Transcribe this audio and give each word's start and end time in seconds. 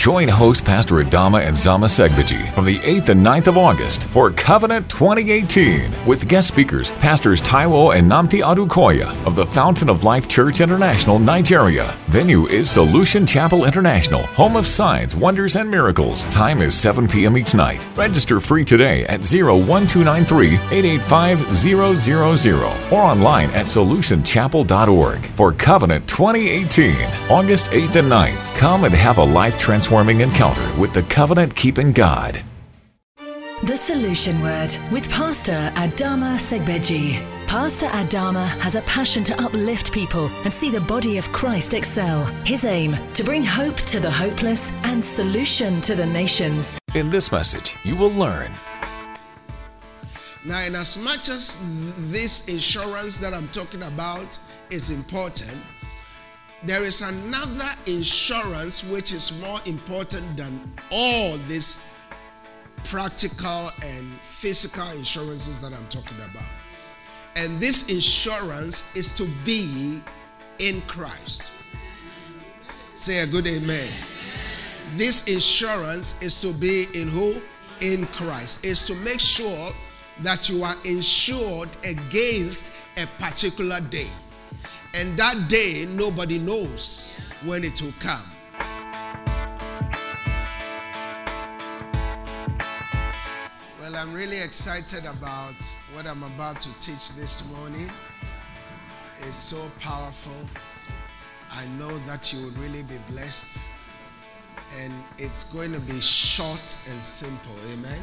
Join 0.00 0.28
host 0.28 0.64
Pastor 0.64 0.94
Adama 1.04 1.46
and 1.46 1.54
Zama 1.54 1.86
Segbaji 1.86 2.54
from 2.54 2.64
the 2.64 2.76
8th 2.78 3.10
and 3.10 3.20
9th 3.20 3.48
of 3.48 3.58
August 3.58 4.08
for 4.08 4.30
Covenant 4.30 4.88
2018 4.88 6.06
with 6.06 6.26
guest 6.26 6.48
speakers 6.48 6.92
Pastors 6.92 7.42
Taiwo 7.42 7.94
and 7.94 8.10
Nomthi 8.10 8.40
Odukoya 8.40 9.10
of 9.26 9.36
the 9.36 9.44
Fountain 9.44 9.90
of 9.90 10.02
Life 10.02 10.26
Church 10.26 10.62
International, 10.62 11.18
Nigeria. 11.18 11.94
Venue 12.08 12.46
is 12.46 12.70
Solution 12.70 13.26
Chapel 13.26 13.66
International, 13.66 14.22
home 14.22 14.56
of 14.56 14.66
signs, 14.66 15.14
wonders, 15.14 15.56
and 15.56 15.70
miracles. 15.70 16.24
Time 16.28 16.62
is 16.62 16.74
7 16.74 17.06
p.m. 17.06 17.36
each 17.36 17.54
night. 17.54 17.86
Register 17.94 18.40
free 18.40 18.64
today 18.64 19.02
at 19.04 19.20
01293 19.20 20.54
885 20.78 21.54
000 21.54 22.64
or 22.90 23.02
online 23.02 23.50
at 23.50 23.66
solutionchapel.org 23.66 25.18
for 25.36 25.52
Covenant 25.52 26.08
2018, 26.08 26.96
August 27.28 27.66
8th 27.66 27.96
and 27.96 28.10
9th. 28.10 28.56
Come 28.56 28.84
and 28.84 28.94
have 28.94 29.18
a 29.18 29.24
life 29.24 29.58
transforming 29.90 30.20
encounter 30.20 30.80
with 30.80 30.92
the 30.92 31.02
covenant 31.02 31.52
keeping 31.56 31.90
God. 31.90 32.40
The 33.64 33.76
Solution 33.76 34.40
Word 34.40 34.70
with 34.92 35.10
Pastor 35.10 35.72
Adama 35.74 36.38
Segbeji. 36.38 37.20
Pastor 37.48 37.86
Adama 37.86 38.46
has 38.60 38.76
a 38.76 38.82
passion 38.82 39.24
to 39.24 39.42
uplift 39.42 39.90
people 39.90 40.28
and 40.44 40.54
see 40.54 40.70
the 40.70 40.80
body 40.80 41.18
of 41.18 41.30
Christ 41.32 41.74
excel. 41.74 42.24
His 42.44 42.64
aim 42.64 42.96
to 43.14 43.24
bring 43.24 43.42
hope 43.42 43.76
to 43.92 43.98
the 43.98 44.10
hopeless 44.10 44.72
and 44.84 45.04
solution 45.04 45.80
to 45.80 45.96
the 45.96 46.06
nations. 46.06 46.78
In 46.94 47.10
this 47.10 47.32
message, 47.32 47.74
you 47.82 47.96
will 47.96 48.12
learn. 48.12 48.52
Now, 50.44 50.64
in 50.66 50.76
as 50.76 51.04
much 51.04 51.28
as 51.28 52.12
this 52.12 52.48
insurance 52.48 53.18
that 53.18 53.34
I'm 53.34 53.48
talking 53.48 53.82
about 53.82 54.38
is 54.70 54.88
important, 54.96 55.60
there 56.64 56.82
is 56.82 57.00
another 57.02 57.70
insurance 57.86 58.92
which 58.92 59.12
is 59.12 59.42
more 59.42 59.60
important 59.66 60.24
than 60.36 60.60
all 60.90 61.36
these 61.48 62.10
practical 62.84 63.70
and 63.82 64.12
physical 64.20 64.88
insurances 64.98 65.62
that 65.62 65.76
I'm 65.76 65.88
talking 65.88 66.18
about. 66.18 66.48
And 67.36 67.58
this 67.58 67.90
insurance 67.92 68.96
is 68.96 69.16
to 69.16 69.24
be 69.44 70.00
in 70.58 70.80
Christ. 70.82 71.64
Say 72.94 73.22
a 73.22 73.26
good 73.28 73.46
amen. 73.46 73.88
This 74.92 75.32
insurance 75.32 76.22
is 76.22 76.40
to 76.42 76.60
be 76.60 76.84
in 77.00 77.08
who? 77.08 77.40
In 77.80 78.04
Christ. 78.06 78.66
Is 78.66 78.86
to 78.88 79.04
make 79.04 79.20
sure 79.20 79.70
that 80.22 80.50
you 80.50 80.62
are 80.62 80.74
insured 80.84 81.70
against 81.84 82.98
a 82.98 83.06
particular 83.22 83.80
day. 83.88 84.08
And 84.92 85.16
that 85.16 85.36
day, 85.48 85.86
nobody 85.90 86.38
knows 86.38 87.30
when 87.44 87.62
it 87.62 87.80
will 87.80 87.94
come. 88.00 88.26
Well, 93.80 93.96
I'm 93.96 94.12
really 94.12 94.42
excited 94.42 95.04
about 95.06 95.54
what 95.92 96.06
I'm 96.06 96.24
about 96.24 96.60
to 96.62 96.78
teach 96.80 97.14
this 97.14 97.56
morning. 97.56 97.88
It's 99.20 99.36
so 99.36 99.70
powerful. 99.80 100.48
I 101.52 101.66
know 101.78 101.96
that 102.06 102.32
you 102.32 102.42
will 102.44 102.62
really 102.62 102.82
be 102.82 102.96
blessed. 103.08 103.72
And 104.82 104.92
it's 105.18 105.54
going 105.54 105.72
to 105.72 105.80
be 105.80 106.00
short 106.00 106.50
and 106.50 107.00
simple. 107.00 107.56
Amen. 107.72 108.00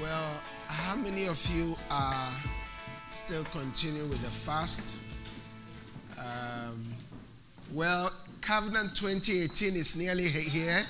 Well, 0.00 0.42
how 0.66 0.96
many 0.96 1.26
of 1.26 1.44
you 1.54 1.76
are 1.90 2.30
still 3.10 3.44
continuing 3.44 4.10
with 4.10 4.22
the 4.22 4.30
fast? 4.30 5.07
Um, 6.28 6.84
well, 7.72 8.10
Covenant 8.40 8.94
2018 8.96 9.76
is 9.76 9.98
nearly 9.98 10.26
here. 10.26 10.80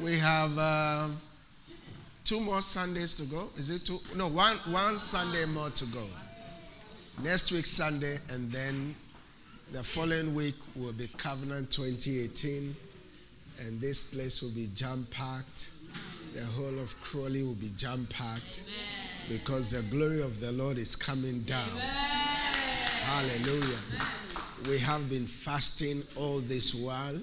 We 0.00 0.16
have 0.18 0.52
uh, 0.58 1.08
two 2.24 2.40
more 2.40 2.60
Sundays 2.60 3.16
to 3.18 3.34
go. 3.34 3.48
Is 3.56 3.70
it 3.70 3.84
two? 3.84 3.98
No, 4.16 4.28
one, 4.28 4.56
one 4.70 4.98
Sunday 4.98 5.46
more 5.46 5.70
to 5.70 5.84
go. 5.86 6.04
Next 7.24 7.50
week, 7.52 7.64
Sunday, 7.66 8.16
and 8.32 8.50
then 8.52 8.94
the 9.72 9.82
following 9.82 10.34
week 10.34 10.54
will 10.76 10.92
be 10.92 11.08
Covenant 11.16 11.70
2018. 11.70 12.74
And 13.66 13.80
this 13.80 14.14
place 14.14 14.42
will 14.42 14.54
be 14.54 14.68
jam 14.74 15.06
packed. 15.10 15.70
The 16.34 16.44
whole 16.44 16.78
of 16.78 16.94
Crawley 17.00 17.42
will 17.42 17.54
be 17.54 17.70
jam 17.76 18.06
packed 18.10 18.70
because 19.30 19.70
the 19.70 19.96
glory 19.96 20.20
of 20.20 20.40
the 20.40 20.52
Lord 20.52 20.76
is 20.76 20.94
coming 20.94 21.40
down. 21.42 21.70
Amen. 21.70 22.36
Hallelujah. 23.06 24.25
We 24.64 24.78
have 24.78 25.08
been 25.10 25.26
fasting 25.26 26.02
all 26.16 26.40
this 26.40 26.74
while. 26.82 27.20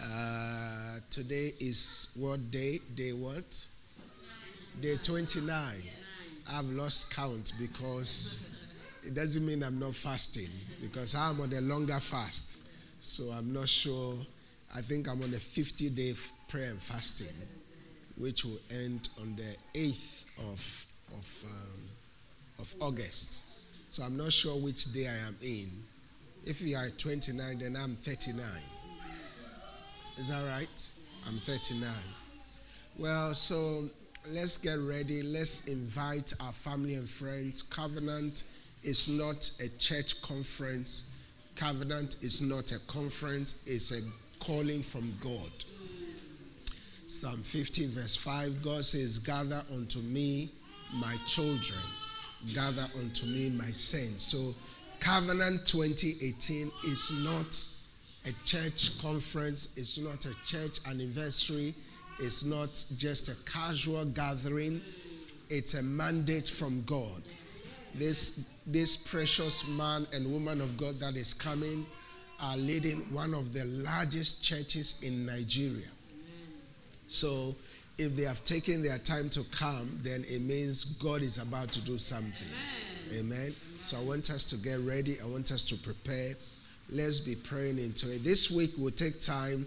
Uh, 0.00 0.98
today 1.10 1.50
is 1.60 2.16
what 2.18 2.50
day? 2.50 2.78
Day 2.94 3.10
what? 3.12 3.66
Day 4.80 4.96
29. 5.02 5.54
I've 6.52 6.70
lost 6.70 7.14
count 7.14 7.52
because 7.60 8.66
it 9.04 9.14
doesn't 9.14 9.44
mean 9.46 9.62
I'm 9.62 9.78
not 9.78 9.94
fasting 9.94 10.48
because 10.80 11.14
I'm 11.14 11.40
on 11.40 11.52
a 11.52 11.60
longer 11.60 11.98
fast. 12.00 12.70
So 13.00 13.24
I'm 13.32 13.52
not 13.52 13.68
sure. 13.68 14.14
I 14.74 14.80
think 14.80 15.08
I'm 15.08 15.22
on 15.22 15.34
a 15.34 15.38
50 15.38 15.90
day 15.90 16.14
prayer 16.48 16.70
and 16.70 16.80
fasting, 16.80 17.34
which 18.16 18.44
will 18.44 18.60
end 18.70 19.08
on 19.20 19.36
the 19.36 19.56
8th 19.74 20.52
of 20.52 20.86
of, 21.18 21.44
um, 21.44 21.80
of 22.60 22.74
August. 22.80 23.90
So 23.92 24.04
I'm 24.04 24.16
not 24.16 24.32
sure 24.32 24.54
which 24.56 24.92
day 24.94 25.06
I 25.08 25.26
am 25.28 25.36
in. 25.42 25.68
If 26.44 26.60
you 26.60 26.76
are 26.76 26.88
29, 26.90 27.58
then 27.58 27.76
I'm 27.76 27.96
39. 27.96 28.44
Is 30.18 30.28
that 30.28 30.42
right? 30.50 30.92
I'm 31.28 31.38
39. 31.38 31.88
Well, 32.98 33.34
so 33.34 33.84
let's 34.30 34.58
get 34.58 34.78
ready. 34.78 35.22
Let's 35.22 35.68
invite 35.68 36.32
our 36.44 36.52
family 36.52 36.94
and 36.94 37.08
friends. 37.08 37.62
Covenant 37.62 38.42
is 38.82 39.08
not 39.18 39.38
a 39.64 39.78
church 39.78 40.20
conference, 40.22 41.12
Covenant 41.56 42.16
is 42.22 42.42
not 42.42 42.72
a 42.72 42.78
conference, 42.90 43.66
it's 43.68 43.92
a 43.92 44.44
calling 44.44 44.82
from 44.82 45.12
God. 45.20 45.52
Psalm 47.06 47.36
15, 47.36 47.88
verse 47.90 48.16
5 48.16 48.62
God 48.62 48.84
says, 48.84 49.18
Gather 49.18 49.62
unto 49.74 50.00
me 50.00 50.50
my 50.96 51.14
children, 51.26 51.78
gather 52.54 52.84
unto 52.98 53.26
me 53.26 53.50
my 53.50 53.70
saints. 53.70 54.22
So, 54.22 54.54
Covenant 55.02 55.66
2018 55.66 56.70
is 56.86 57.24
not 57.24 58.30
a 58.30 58.46
church 58.46 59.02
conference, 59.02 59.76
it's 59.76 59.98
not 59.98 60.24
a 60.26 60.44
church 60.44 60.78
anniversary, 60.88 61.74
it's 62.20 62.44
not 62.44 62.68
just 62.98 63.28
a 63.28 63.50
casual 63.50 64.04
gathering, 64.04 64.80
it's 65.50 65.74
a 65.74 65.82
mandate 65.82 66.46
from 66.46 66.84
God. 66.84 67.20
This, 67.96 68.60
this 68.64 69.10
precious 69.10 69.76
man 69.76 70.06
and 70.14 70.32
woman 70.32 70.60
of 70.60 70.76
God 70.76 70.94
that 71.00 71.16
is 71.16 71.34
coming 71.34 71.84
are 72.40 72.56
leading 72.56 73.00
one 73.12 73.34
of 73.34 73.52
the 73.52 73.64
largest 73.64 74.44
churches 74.44 75.02
in 75.02 75.26
Nigeria. 75.26 75.90
So, 77.08 77.56
if 77.98 78.14
they 78.14 78.22
have 78.22 78.42
taken 78.44 78.84
their 78.84 78.98
time 78.98 79.28
to 79.30 79.40
come, 79.50 79.98
then 80.02 80.24
it 80.28 80.42
means 80.42 80.96
God 81.02 81.22
is 81.22 81.44
about 81.44 81.72
to 81.72 81.84
do 81.84 81.98
something. 81.98 82.56
Amen. 83.18 83.42
Amen. 83.42 83.54
So 83.82 83.98
I 83.98 84.04
want 84.04 84.30
us 84.30 84.48
to 84.50 84.56
get 84.62 84.78
ready. 84.80 85.16
I 85.22 85.26
want 85.26 85.50
us 85.50 85.64
to 85.64 85.76
prepare. 85.76 86.34
Let's 86.90 87.20
be 87.20 87.34
praying 87.34 87.78
into 87.78 88.06
it. 88.14 88.22
This 88.22 88.54
week 88.54 88.70
we'll 88.78 88.92
take 88.92 89.20
time 89.20 89.66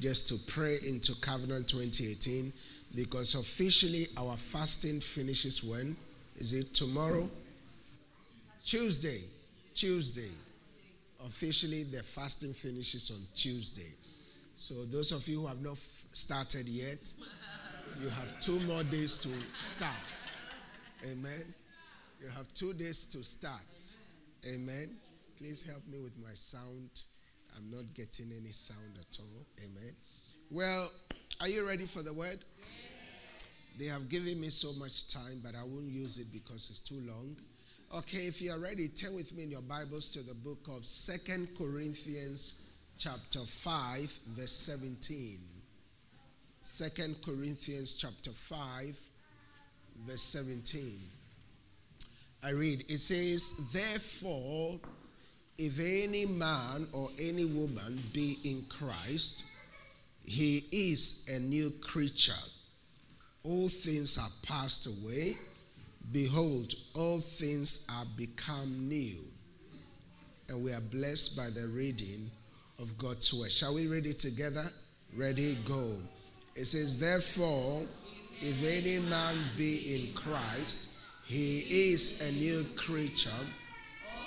just 0.00 0.28
to 0.28 0.52
pray 0.52 0.76
into 0.86 1.18
Covenant 1.22 1.68
2018 1.68 2.52
because 2.94 3.34
officially 3.34 4.06
our 4.18 4.36
fasting 4.36 5.00
finishes 5.00 5.64
when? 5.64 5.96
Is 6.36 6.52
it 6.52 6.74
tomorrow? 6.74 7.26
Tuesday. 8.64 9.20
Tuesday. 9.74 10.32
Officially 11.24 11.84
the 11.84 12.02
fasting 12.02 12.52
finishes 12.52 13.10
on 13.10 13.20
Tuesday. 13.34 13.92
So 14.56 14.74
those 14.84 15.12
of 15.12 15.26
you 15.26 15.40
who 15.40 15.46
have 15.46 15.62
not 15.62 15.78
started 15.78 16.68
yet, 16.68 17.12
you 18.00 18.08
have 18.10 18.40
two 18.42 18.60
more 18.60 18.82
days 18.84 19.18
to 19.20 19.28
start. 19.62 20.32
Amen. 21.10 21.44
You 22.20 22.28
have 22.36 22.52
two 22.54 22.72
days 22.72 23.06
to 23.06 23.22
start. 23.22 23.96
Amen. 24.54 24.96
Please 25.38 25.66
help 25.66 25.86
me 25.88 25.98
with 25.98 26.16
my 26.18 26.34
sound. 26.34 27.02
I'm 27.56 27.70
not 27.70 27.92
getting 27.94 28.32
any 28.36 28.50
sound 28.50 28.98
at 28.98 29.18
all. 29.20 29.46
Amen. 29.64 29.94
Well, 30.50 30.90
are 31.40 31.48
you 31.48 31.66
ready 31.66 31.84
for 31.84 32.02
the 32.02 32.12
word? 32.12 32.38
They 33.78 33.86
have 33.86 34.08
given 34.08 34.40
me 34.40 34.50
so 34.50 34.72
much 34.78 35.12
time, 35.12 35.40
but 35.42 35.54
I 35.54 35.64
won't 35.64 35.90
use 35.90 36.18
it 36.18 36.28
because 36.32 36.70
it's 36.70 36.80
too 36.80 37.02
long. 37.06 37.36
Okay, 37.98 38.26
if 38.26 38.40
you 38.40 38.52
are 38.52 38.58
ready, 38.58 38.88
turn 38.88 39.14
with 39.14 39.36
me 39.36 39.44
in 39.44 39.50
your 39.50 39.62
Bibles 39.62 40.08
to 40.10 40.20
the 40.20 40.34
book 40.34 40.66
of 40.76 40.84
Second 40.84 41.48
Corinthians, 41.58 42.92
chapter 42.98 43.40
5, 43.40 43.98
verse 44.36 44.52
17. 44.52 45.38
Second 46.60 47.16
Corinthians 47.24 47.96
chapter 47.96 48.30
5, 48.30 48.98
verse 50.06 50.22
17. 50.22 50.98
I 52.44 52.50
read, 52.50 52.80
it 52.88 52.98
says, 52.98 53.72
Therefore, 53.72 54.78
if 55.56 55.80
any 55.80 56.26
man 56.26 56.86
or 56.92 57.08
any 57.18 57.46
woman 57.46 58.02
be 58.12 58.36
in 58.44 58.64
Christ, 58.68 59.50
he 60.26 60.60
is 60.70 61.30
a 61.34 61.40
new 61.40 61.70
creature. 61.82 62.32
All 63.44 63.68
things 63.68 64.18
are 64.18 64.46
passed 64.46 64.86
away. 64.86 65.32
Behold, 66.12 66.74
all 66.94 67.18
things 67.18 67.88
are 67.90 68.04
become 68.18 68.88
new. 68.88 69.16
And 70.50 70.62
we 70.62 70.72
are 70.72 70.80
blessed 70.92 71.38
by 71.38 71.48
the 71.48 71.68
reading 71.74 72.30
of 72.78 72.98
God's 72.98 73.32
word. 73.32 73.52
Shall 73.52 73.74
we 73.74 73.86
read 73.86 74.06
it 74.06 74.18
together? 74.18 74.64
Ready, 75.16 75.56
go. 75.66 75.94
It 76.56 76.66
says, 76.66 77.00
Therefore, 77.00 77.82
if 78.40 78.62
any 78.66 78.98
man 79.08 79.34
be 79.56 79.94
in 79.94 80.14
Christ, 80.14 80.93
he 81.34 81.90
is 81.90 82.30
a 82.30 82.40
new 82.40 82.64
creature. 82.76 83.28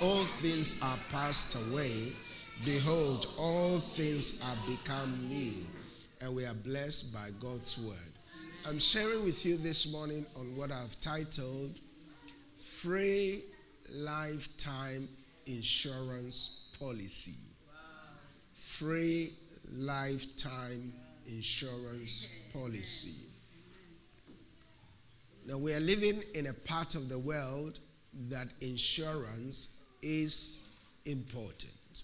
All 0.04 0.24
things 0.24 0.84
are 0.84 1.18
passed 1.18 1.72
away. 1.72 2.12
Behold, 2.66 3.28
all 3.40 3.78
things 3.78 4.44
are 4.44 4.70
become 4.70 5.18
new. 5.30 5.54
And 6.20 6.36
we 6.36 6.44
are 6.46 6.54
blessed 6.66 7.14
by 7.14 7.30
God's 7.40 7.88
word. 7.88 8.68
I'm 8.68 8.78
sharing 8.78 9.24
with 9.24 9.46
you 9.46 9.56
this 9.56 9.94
morning 9.94 10.26
on 10.38 10.48
what 10.58 10.70
I've 10.70 11.00
titled 11.00 11.80
Free 12.58 13.42
Lifetime 13.94 15.08
Insurance 15.46 16.76
Policy. 16.78 17.56
Free 18.54 19.30
Lifetime 19.72 20.92
Insurance 21.26 22.52
Policy. 22.52 23.37
Now, 25.48 25.58
we 25.58 25.74
are 25.74 25.80
living 25.80 26.22
in 26.36 26.48
a 26.48 26.54
part 26.68 26.96
of 26.96 27.08
the 27.08 27.20
world 27.20 27.80
that 28.28 28.48
insurance 28.60 29.96
is 30.04 30.78
important. 31.06 32.04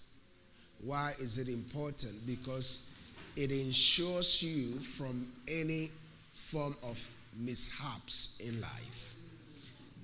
Why 0.82 1.12
is 1.20 1.36
it 1.36 1.52
important? 1.52 2.14
Because 2.26 3.02
it 3.36 3.50
insures 3.50 4.42
you 4.42 4.80
from 4.80 5.26
any 5.46 5.90
form 6.32 6.74
of 6.84 6.98
mishaps 7.36 8.40
in 8.48 8.58
life. 8.62 9.16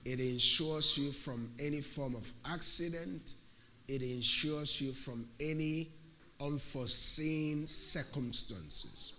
It 0.04 0.20
insures 0.20 0.98
you 0.98 1.10
from 1.10 1.48
any 1.58 1.80
form 1.80 2.16
of 2.16 2.30
accident. 2.52 3.32
It 3.88 4.02
insures 4.02 4.82
you 4.82 4.92
from 4.92 5.24
any 5.40 5.86
unforeseen 6.42 7.66
circumstances. 7.66 9.16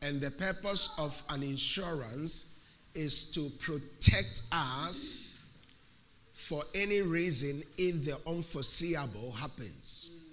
And 0.00 0.22
the 0.22 0.30
purpose 0.30 0.98
of 0.98 1.22
an 1.36 1.42
insurance 1.42 2.53
is 2.94 3.32
to 3.32 3.48
protect 3.64 4.48
us 4.52 5.24
for 6.32 6.62
any 6.74 7.02
reason 7.02 7.62
if 7.78 8.04
the 8.04 8.16
unforeseeable 8.30 9.32
happens. 9.32 10.28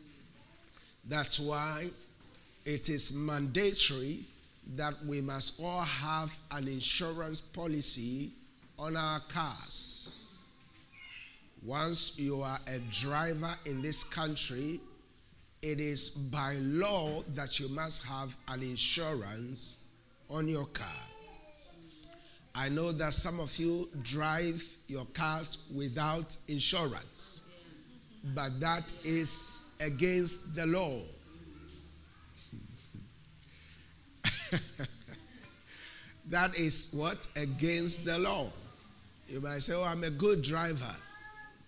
That's 1.07 1.39
why 1.39 1.87
it 2.65 2.89
is 2.89 3.17
mandatory 3.17 4.19
that 4.75 4.93
we 5.07 5.21
must 5.21 5.61
all 5.63 5.81
have 5.81 6.37
an 6.53 6.67
insurance 6.67 7.41
policy 7.41 8.29
on 8.77 8.95
our 8.95 9.19
cars. 9.29 10.19
Once 11.63 12.19
you 12.19 12.41
are 12.41 12.59
a 12.67 12.79
driver 12.91 13.53
in 13.65 13.81
this 13.81 14.03
country, 14.03 14.79
it 15.61 15.79
is 15.79 16.29
by 16.31 16.55
law 16.59 17.21
that 17.35 17.59
you 17.59 17.69
must 17.69 18.05
have 18.07 18.35
an 18.49 18.61
insurance 18.61 19.95
on 20.29 20.47
your 20.47 20.65
car. 20.67 21.10
I 22.53 22.69
know 22.69 22.91
that 22.91 23.13
some 23.13 23.39
of 23.39 23.55
you 23.57 23.87
drive 24.03 24.61
your 24.87 25.05
cars 25.13 25.71
without 25.75 26.35
insurance, 26.47 27.53
but 28.35 28.59
that 28.59 28.91
is 29.03 29.77
against 29.81 30.55
the 30.55 30.65
law. 30.65 30.99
that 36.29 36.57
is 36.57 36.93
what? 36.97 37.25
Against 37.41 38.05
the 38.05 38.19
law. 38.19 38.49
You 39.27 39.39
might 39.39 39.59
say, 39.59 39.73
Oh, 39.75 39.85
I'm 39.89 40.03
a 40.03 40.09
good 40.09 40.41
driver. 40.41 40.93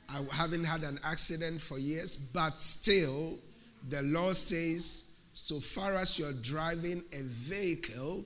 I 0.10 0.22
haven't 0.32 0.66
had 0.66 0.84
an 0.84 1.00
accident 1.06 1.62
for 1.62 1.80
years, 1.80 2.32
but 2.34 2.60
still, 2.62 3.38
the 3.90 4.02
law 4.04 4.34
says, 4.34 5.32
so 5.34 5.60
far 5.60 5.96
as 5.96 6.20
you're 6.20 6.34
driving 6.44 7.02
a 7.14 7.24
vehicle 7.24 8.24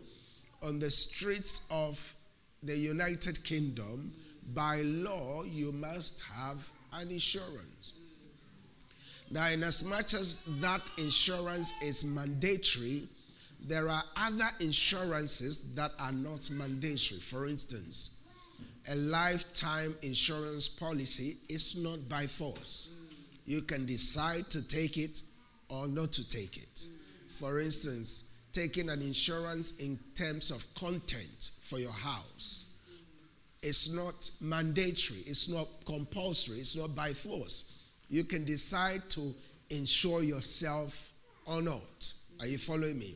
on 0.64 0.80
the 0.80 0.90
streets 0.90 1.70
of 1.72 2.17
the 2.64 2.76
United 2.76 3.44
Kingdom, 3.44 4.12
by 4.54 4.82
law, 4.82 5.44
you 5.44 5.72
must 5.72 6.24
have 6.34 6.70
an 6.94 7.10
insurance. 7.10 8.00
Now, 9.30 9.50
in 9.50 9.64
as 9.64 9.90
much 9.90 10.14
as 10.14 10.60
that 10.62 10.82
insurance 10.98 11.82
is 11.84 12.16
mandatory, 12.16 13.04
there 13.66 13.90
are 13.90 14.04
other 14.16 14.48
insurances 14.62 15.76
that 15.76 15.92
are 16.00 16.14
not 16.14 16.50
mandatory. 16.52 17.20
For 17.20 17.46
instance, 17.46 18.30
a 18.90 18.96
lifetime 18.96 19.96
insurance 20.02 20.80
policy 20.80 21.36
is 21.50 21.84
not 21.84 22.08
by 22.08 22.26
force. 22.26 23.14
You 23.46 23.62
can 23.62 23.86
decide 23.86 24.46
to 24.52 24.66
take 24.68 24.98
it 24.98 25.22
or 25.70 25.88
not 25.88 26.14
to 26.14 26.30
take 26.30 26.56
it. 26.56 26.86
For 27.28 27.60
instance, 27.60 28.50
taking 28.54 28.90
an 28.90 29.02
insurance 29.02 29.82
in 29.82 30.00
terms 30.16 30.52
of 30.52 30.64
content 30.80 31.57
for 31.68 31.80
your 31.80 31.92
house. 31.92 32.88
It's 33.62 33.94
not 33.94 34.30
mandatory, 34.42 35.20
it's 35.26 35.50
not 35.50 35.68
compulsory, 35.86 36.58
it's 36.58 36.78
not 36.78 36.96
by 36.96 37.10
force. 37.10 37.90
You 38.10 38.24
can 38.24 38.46
decide 38.46 39.02
to 39.10 39.34
insure 39.70 40.24
yourself 40.24 41.14
or 41.46 41.62
not. 41.62 42.14
Are 42.40 42.48
you 42.48 42.58
following 42.58 43.00
me? 43.00 43.16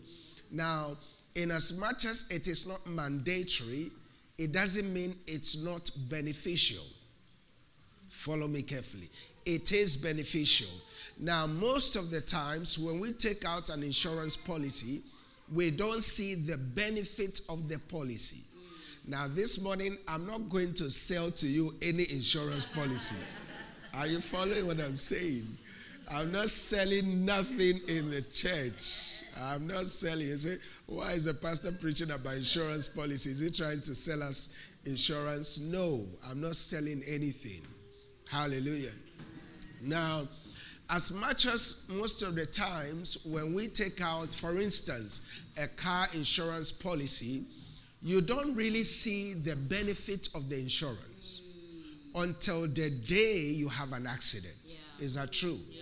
Now, 0.52 0.98
in 1.36 1.52
as 1.52 1.80
much 1.80 2.06
as 2.06 2.30
it 2.32 2.48
is 2.48 2.68
not 2.68 2.86
mandatory, 2.88 3.90
it 4.38 4.52
doesn't 4.52 4.94
mean 4.94 5.14
it's 5.28 5.64
not 5.64 5.90
beneficial. 6.10 6.84
Follow 8.10 8.48
me 8.48 8.64
carefully. 8.64 9.08
It 9.46 9.72
is 9.72 10.04
beneficial. 10.04 10.70
Now, 11.20 11.48
most 11.48 11.96
of 11.96 12.10
the 12.10 12.20
times 12.20 12.78
when 12.80 13.00
we 13.00 13.14
take 13.14 13.46
out 13.48 13.70
an 13.70 13.84
insurance 13.84 14.36
policy, 14.36 15.02
we 15.54 15.72
don't 15.72 16.02
see 16.04 16.36
the 16.36 16.58
benefit 16.58 17.42
of 17.50 17.68
the 17.68 17.80
policy. 17.92 18.44
Now, 19.08 19.28
this 19.28 19.64
morning, 19.64 19.98
I'm 20.08 20.26
not 20.26 20.50
going 20.50 20.74
to 20.76 20.90
sell 20.90 21.32
to 21.32 21.48
you 21.48 21.74
any 21.82 22.04
insurance 22.04 22.66
policy. 22.66 23.26
Are 23.98 24.08
you 24.08 24.20
following 24.20 24.68
what 24.68 24.80
I'm 24.80 24.96
saying? 24.96 25.46
I'm 26.14 26.32
not 26.32 26.50
selling 26.50 27.26
nothing 27.26 27.80
in 27.88 28.10
the 28.10 28.22
church. 28.22 29.24
I'm 29.44 29.68
not 29.68 29.88
selling. 29.88 30.28
You 30.28 30.38
say, 30.38 30.56
why 30.88 31.12
is 31.14 31.26
the 31.26 31.34
pastor 31.34 31.72
preaching 31.72 32.12
about 32.12 32.36
insurance 32.36 32.88
policy? 32.88 33.32
Is 33.32 33.40
he 33.40 33.50
trying 33.50 33.82
to 33.82 33.96
sell 33.96 34.22
us 34.24 34.78
insurance? 34.86 35.72
No, 35.72 36.06
I'm 36.30 36.42
not 36.42 36.56
selling 36.56 37.02
anything. 37.08 37.62
Hallelujah. 38.30 38.92
Now, 39.84 40.24
as 40.90 41.18
much 41.20 41.46
as 41.46 41.90
most 41.94 42.22
of 42.22 42.36
the 42.36 42.46
times 42.46 43.26
when 43.26 43.54
we 43.54 43.68
take 43.68 44.02
out, 44.02 44.34
for 44.34 44.60
instance, 44.60 45.41
a 45.58 45.68
car 45.68 46.06
insurance 46.14 46.72
policy, 46.72 47.44
you 48.02 48.22
don't 48.22 48.56
really 48.56 48.84
see 48.84 49.34
the 49.34 49.56
benefit 49.56 50.30
of 50.36 50.50
the 50.50 50.60
insurance 50.60 51.56
until 52.16 52.62
the 52.64 52.90
day 53.08 53.52
you 53.54 53.70
have 53.70 53.94
an 53.94 54.08
accident. 54.08 54.56
Yeah. 54.68 55.06
Is 55.06 55.16
that 55.16 55.32
true? 55.32 55.58
Yeah. 55.70 55.82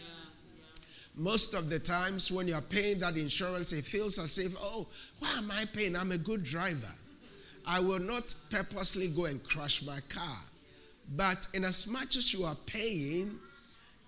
Most 1.16 1.54
of 1.54 1.70
the 1.70 1.80
times 1.80 2.32
when 2.32 2.48
you're 2.48 2.62
paying 2.62 3.00
that 3.00 3.18
insurance, 3.18 3.74
it 3.74 3.84
feels 3.84 4.20
as 4.20 4.38
if, 4.38 4.56
oh, 4.60 4.88
why 5.20 5.34
am 5.38 5.52
I 5.52 5.66
paying? 5.66 5.96
I'm 5.96 6.12
a 6.12 6.18
good 6.18 6.44
driver. 6.44 6.94
I 7.68 7.80
will 7.80 8.00
not 8.00 8.34
purposely 8.52 9.10
go 9.16 9.26
and 9.26 9.44
crash 9.44 9.86
my 9.86 10.00
car. 10.10 10.38
But 11.16 11.48
in 11.54 11.64
as 11.64 11.92
much 11.92 12.16
as 12.16 12.34
you 12.34 12.46
are 12.46 12.56
paying, 12.66 13.38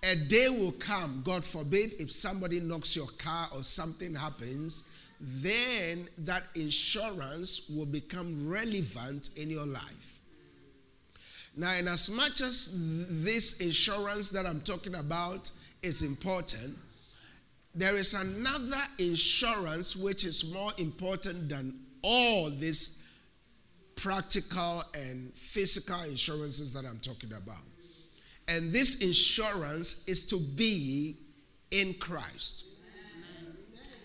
a 0.03 0.15
day 0.27 0.47
will 0.49 0.73
come, 0.73 1.21
God 1.23 1.43
forbid, 1.43 1.91
if 1.99 2.11
somebody 2.11 2.59
knocks 2.59 2.95
your 2.95 3.07
car 3.17 3.47
or 3.55 3.61
something 3.61 4.15
happens, 4.15 4.90
then 5.21 6.07
that 6.19 6.43
insurance 6.55 7.69
will 7.69 7.85
become 7.85 8.49
relevant 8.49 9.29
in 9.37 9.49
your 9.51 9.67
life. 9.67 10.19
Now, 11.55 11.73
in 11.73 11.87
as 11.87 12.09
much 12.15 12.41
as 12.41 13.23
this 13.23 13.61
insurance 13.61 14.31
that 14.31 14.45
I'm 14.47 14.61
talking 14.61 14.95
about 14.95 15.51
is 15.83 16.01
important, 16.01 16.75
there 17.75 17.95
is 17.95 18.13
another 18.15 18.81
insurance 18.97 19.95
which 19.95 20.25
is 20.25 20.53
more 20.53 20.71
important 20.79 21.49
than 21.49 21.73
all 22.01 22.49
these 22.49 23.27
practical 23.95 24.81
and 24.95 25.31
physical 25.33 26.01
insurances 26.03 26.73
that 26.73 26.85
I'm 26.89 26.99
talking 26.99 27.31
about. 27.33 27.63
And 28.47 28.71
this 28.71 29.03
insurance 29.03 30.07
is 30.07 30.25
to 30.27 30.37
be 30.57 31.15
in 31.69 31.93
Christ. 31.99 32.70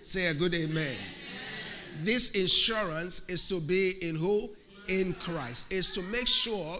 Say 0.06 0.30
a 0.30 0.34
good 0.34 0.54
amen. 0.54 0.76
amen. 0.76 0.96
This 1.98 2.36
insurance 2.40 3.28
is 3.28 3.48
to 3.48 3.60
be 3.66 3.94
in 4.08 4.14
who? 4.14 4.48
In 4.88 5.12
Christ. 5.14 5.72
Is 5.72 5.92
to 5.94 6.02
make 6.12 6.28
sure 6.28 6.76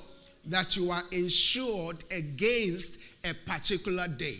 that 0.47 0.77
you 0.77 0.93
are 0.93 1.03
insured 1.11 1.97
against 2.17 3.27
a 3.27 3.35
particular 3.51 4.07
day. 4.17 4.39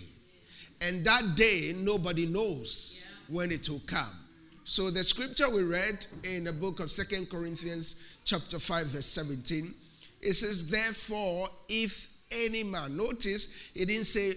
And 0.83 1.05
that 1.05 1.23
day, 1.35 1.73
nobody 1.79 2.27
knows 2.27 3.13
when 3.27 3.51
it 3.51 3.69
will 3.69 3.83
come. 3.89 4.15
So 4.63 4.93
the 4.93 5.03
scripture 5.03 5.51
we 5.53 5.65
read 5.65 6.07
in 6.23 6.45
the 6.45 6.53
book 6.53 6.79
of 6.79 6.89
Second 6.89 7.29
Corinthians 7.29 8.23
chapter 8.25 8.61
5 8.61 8.87
verse 8.87 9.07
17, 9.07 9.65
it 10.23 10.33
says, 10.35 10.71
Therefore, 10.71 11.49
if 11.69 12.23
any 12.31 12.63
man, 12.63 12.97
notice 12.97 13.73
it 13.75 13.87
didn't 13.87 14.05
say 14.05 14.31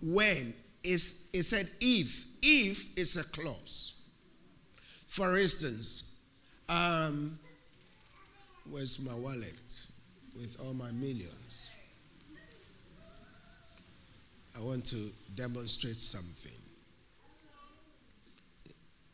when, 0.00 0.54
it's, 0.82 1.28
it 1.34 1.42
said 1.42 1.68
if. 1.82 2.21
If 2.42 2.98
it's 2.98 3.16
a 3.16 3.40
clause. 3.40 4.10
For 5.06 5.38
instance, 5.38 6.26
um, 6.68 7.38
where's 8.70 9.04
my 9.06 9.14
wallet 9.14 9.86
with 10.34 10.56
all 10.64 10.74
my 10.74 10.90
millions? 10.92 11.76
I 14.56 14.60
want 14.62 14.84
to 14.86 15.10
demonstrate 15.34 15.96
something. 15.96 16.52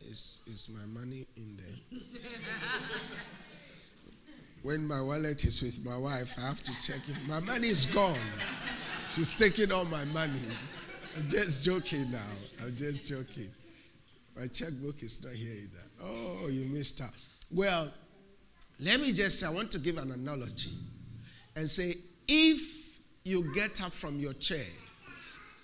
Is, 0.09 0.49
is 0.51 0.75
my 0.75 1.01
money 1.01 1.27
in 1.37 1.57
there? 1.57 2.01
when 4.63 4.87
my 4.87 5.01
wallet 5.01 5.45
is 5.45 5.63
with 5.63 5.85
my 5.85 5.99
wife, 5.99 6.37
I 6.43 6.47
have 6.49 6.63
to 6.63 6.73
check 6.81 7.01
if 7.09 7.29
my 7.29 7.41
money 7.41 7.69
is 7.69 7.93
gone. 7.95 8.17
She's 9.07 9.37
taking 9.37 9.71
all 9.73 9.85
my 9.85 10.05
money. 10.07 10.33
I'm 11.19 11.29
just 11.29 11.65
joking 11.65 12.13
now. 12.13 12.19
I'm 12.63 12.77
just 12.77 13.09
joking. 13.09 13.51
My 14.37 14.47
checkbook 14.47 15.03
is 15.03 15.25
not 15.25 15.35
here 15.35 15.53
either. 15.53 15.83
Oh, 16.01 16.49
you 16.49 16.65
missed 16.67 17.01
out. 17.03 17.11
Well, 17.53 17.93
let 18.79 19.01
me 19.01 19.13
just 19.13 19.41
say, 19.41 19.49
I 19.49 19.51
want 19.53 19.73
to 19.73 19.81
give 19.81 19.99
an 19.99 20.13
analogy 20.13 20.71
and 21.57 21.69
say, 21.69 21.95
if 22.29 23.01
you 23.25 23.53
get 23.53 23.83
up 23.83 23.91
from 23.91 24.21
your 24.21 24.33
chair 24.35 24.65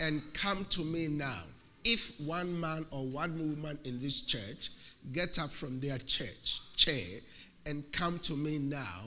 and 0.00 0.20
come 0.34 0.66
to 0.70 0.80
me 0.86 1.06
now, 1.06 1.42
if 1.84 2.20
one 2.26 2.58
man 2.58 2.84
or 2.90 3.04
one 3.04 3.38
woman 3.38 3.78
in 3.84 4.00
this 4.00 4.26
church 4.26 4.70
gets 5.12 5.38
up 5.38 5.50
from 5.50 5.78
their 5.78 5.98
church 5.98 6.74
chair 6.74 7.20
and 7.66 7.84
come 7.92 8.18
to 8.20 8.34
me 8.34 8.58
now, 8.58 9.02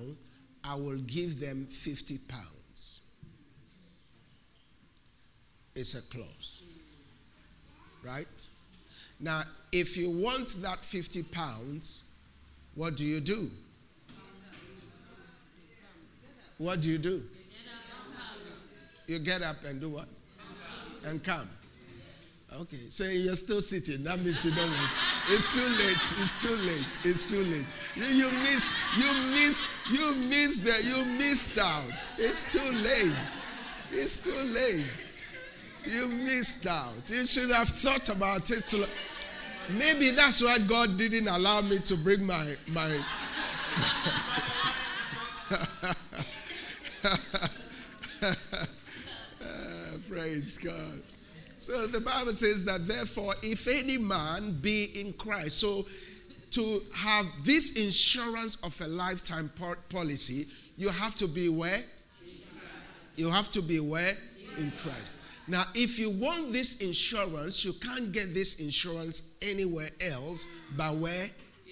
I 0.63 0.75
will 0.75 0.99
give 0.99 1.41
them 1.41 1.65
50 1.65 2.19
pounds. 2.29 2.56
It's 5.77 5.93
a 5.93 6.11
clause. 6.11 6.63
Right? 8.03 8.47
Now, 9.19 9.43
if 9.71 9.95
you 9.95 10.09
want 10.09 10.47
that 10.63 10.79
50 10.79 11.21
pounds, 11.31 12.23
what 12.73 12.95
do 12.95 13.05
you 13.05 13.19
do? 13.19 13.47
What 16.57 16.81
do 16.81 16.89
you 16.89 16.97
do? 16.97 17.21
You 19.05 19.19
get 19.19 19.43
up 19.43 19.57
and 19.65 19.79
do 19.79 19.89
what? 19.89 20.07
And 21.05 21.23
come. 21.23 21.47
Okay, 22.61 22.89
so 22.89 23.03
you're 23.03 23.35
still 23.35 23.61
sitting. 23.61 24.03
That 24.03 24.17
means 24.19 24.45
you 24.45 24.51
don't 24.51 24.65
want. 24.65 24.91
It's 25.29 25.53
too 25.53 25.61
late. 25.61 26.23
It's 26.23 26.41
too 26.41 26.55
late. 26.65 26.99
It's 27.03 27.29
too 27.29 27.43
late. 27.51 27.65
You, 27.95 28.15
you. 28.15 28.29
You 28.97 29.31
missed. 29.31 29.91
You 29.91 30.15
missed 30.27 30.65
that. 30.65 30.83
You 30.83 31.05
missed 31.17 31.59
out. 31.59 32.15
It's 32.17 32.53
too 32.53 32.71
late. 32.81 34.01
It's 34.01 34.23
too 34.25 34.53
late. 34.53 35.06
You 35.87 36.07
missed 36.07 36.67
out. 36.67 36.93
You 37.07 37.25
should 37.25 37.49
have 37.51 37.69
thought 37.69 38.09
about 38.15 38.49
it. 38.51 38.73
Maybe 39.69 40.11
that's 40.11 40.43
why 40.43 40.57
God 40.67 40.97
didn't 40.97 41.27
allow 41.27 41.61
me 41.61 41.79
to 41.79 41.95
bring 42.03 42.25
my 42.25 42.55
my. 42.67 42.99
praise 50.09 50.57
God. 50.57 51.01
So 51.59 51.87
the 51.87 51.99
Bible 51.99 52.31
says 52.33 52.65
that, 52.65 52.87
therefore, 52.87 53.33
if 53.43 53.67
any 53.67 53.97
man 53.97 54.57
be 54.61 54.85
in 54.99 55.13
Christ, 55.13 55.59
so 55.59 55.83
to 56.51 56.81
have 56.95 57.25
this 57.43 57.77
insurance 57.77 58.63
of 58.63 58.79
a 58.81 58.89
lifetime 58.89 59.49
policy, 59.89 60.45
you 60.77 60.89
have 60.89 61.15
to 61.15 61.27
be 61.27 61.49
where? 61.49 61.81
You 63.15 63.29
have 63.29 63.51
to 63.51 63.61
be 63.61 63.79
where? 63.79 64.13
In 64.57 64.71
Christ. 64.71 65.26
Now, 65.47 65.63
if 65.75 65.97
you 65.97 66.09
want 66.09 66.51
this 66.51 66.81
insurance, 66.81 67.63
you 67.63 67.73
can't 67.81 68.11
get 68.11 68.33
this 68.33 68.59
insurance 68.59 69.39
anywhere 69.41 69.89
else 70.11 70.61
but 70.75 70.95
where? 70.95 71.27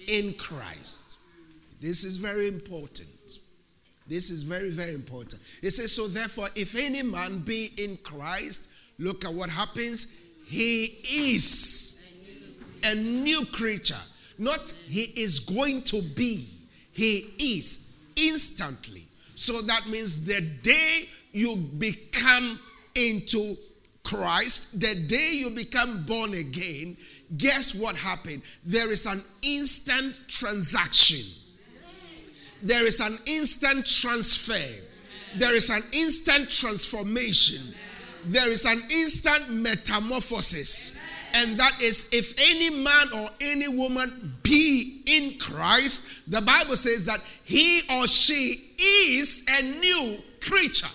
In 0.08 0.32
Christ. 0.34 1.30
This 1.80 2.04
is 2.04 2.16
very 2.16 2.48
important. 2.48 3.08
This 4.08 4.30
is 4.30 4.44
very, 4.44 4.70
very 4.70 4.94
important. 4.94 5.42
It 5.62 5.72
says, 5.72 5.92
So 5.92 6.06
therefore, 6.06 6.48
if 6.54 6.76
any 6.76 7.02
man 7.02 7.40
be 7.40 7.70
in 7.76 7.98
Christ, 8.02 8.76
Look 8.98 9.24
at 9.24 9.32
what 9.32 9.50
happens. 9.50 10.24
He 10.46 10.84
is 10.84 12.24
a 12.84 12.94
new 12.94 13.44
creature. 13.46 13.94
Not 14.38 14.60
he 14.88 15.20
is 15.20 15.40
going 15.40 15.82
to 15.82 16.00
be, 16.16 16.46
he 16.92 17.24
is 17.38 18.12
instantly. 18.16 19.02
So 19.34 19.60
that 19.62 19.86
means 19.90 20.26
the 20.26 20.40
day 20.62 21.02
you 21.32 21.56
become 21.56 22.58
into 22.94 23.54
Christ, 24.06 24.80
the 24.80 25.08
day 25.08 25.30
you 25.34 25.50
become 25.50 26.04
born 26.04 26.34
again, 26.34 26.96
guess 27.36 27.80
what 27.80 27.96
happened? 27.96 28.42
There 28.64 28.90
is 28.90 29.06
an 29.06 29.20
instant 29.42 30.16
transaction. 30.28 31.24
There 32.62 32.86
is 32.86 33.00
an 33.00 33.16
instant 33.26 33.86
transfer. 33.86 34.84
There 35.36 35.54
is 35.54 35.70
an 35.70 35.82
instant 35.92 36.50
transformation 36.50 37.74
there 38.26 38.50
is 38.50 38.64
an 38.64 38.78
instant 38.90 39.50
metamorphosis. 39.50 41.02
And 41.34 41.58
that 41.58 41.80
is 41.80 42.10
if 42.12 42.34
any 42.50 42.70
man 42.82 43.06
or 43.14 43.28
any 43.40 43.68
woman 43.68 44.34
be 44.42 45.02
in 45.06 45.38
Christ, 45.38 46.30
the 46.30 46.40
Bible 46.40 46.76
says 46.76 47.06
that 47.06 47.20
he 47.44 47.80
or 47.98 48.08
she 48.08 48.54
is 49.12 49.46
a 49.60 49.78
new 49.80 50.16
creature. 50.40 50.88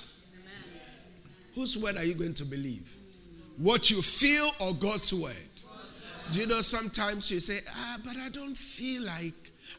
Whose 1.56 1.82
word 1.82 1.98
are 1.98 2.04
you 2.04 2.16
going 2.16 2.34
to 2.36 2.46
believe? 2.46 2.91
What 3.58 3.92
you 3.92 4.02
feel 4.02 4.50
or 4.60 4.74
God's 4.74 5.14
word? 5.14 5.36
Do 6.32 6.40
you 6.40 6.48
know 6.48 6.62
sometimes 6.62 7.30
you 7.30 7.40
say, 7.40 7.60
ah, 7.76 7.98
but 8.06 8.16
I 8.18 8.30
don't 8.30 8.56
feel 8.56 9.04
like 9.04 9.34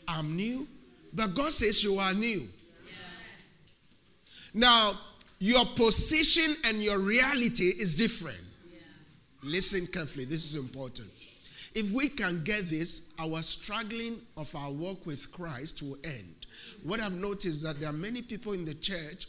I'm 0.07 0.37
new? 0.37 0.69
But 1.15 1.35
God 1.35 1.53
says 1.53 1.83
you 1.83 1.99
are 1.99 2.13
new. 2.13 2.41
Yeah. 2.41 2.93
Now, 4.55 4.93
your 5.39 5.65
position 5.77 6.55
and 6.67 6.83
your 6.83 6.99
reality 6.99 7.65
is 7.65 7.97
different. 7.97 8.41
Yeah. 8.71 8.81
Listen 9.43 9.87
carefully, 9.93 10.25
this 10.27 10.55
is 10.55 10.63
important. 10.63 11.09
If 11.75 11.93
we 11.95 12.09
can 12.09 12.45
get 12.45 12.63
this, 12.65 13.17
our 13.19 13.41
struggling 13.41 14.17
of 14.37 14.55
our 14.55 14.71
walk 14.71 15.07
with 15.07 15.33
Christ 15.33 15.83
will 15.83 15.97
end. 16.05 16.35
What 16.83 17.01
I've 17.01 17.19
noticed 17.19 17.47
is 17.47 17.63
that 17.63 17.81
there 17.81 17.89
are 17.89 17.95
many 17.95 18.21
people 18.21 18.53
in 18.53 18.65
the 18.65 18.75
church, 18.75 19.27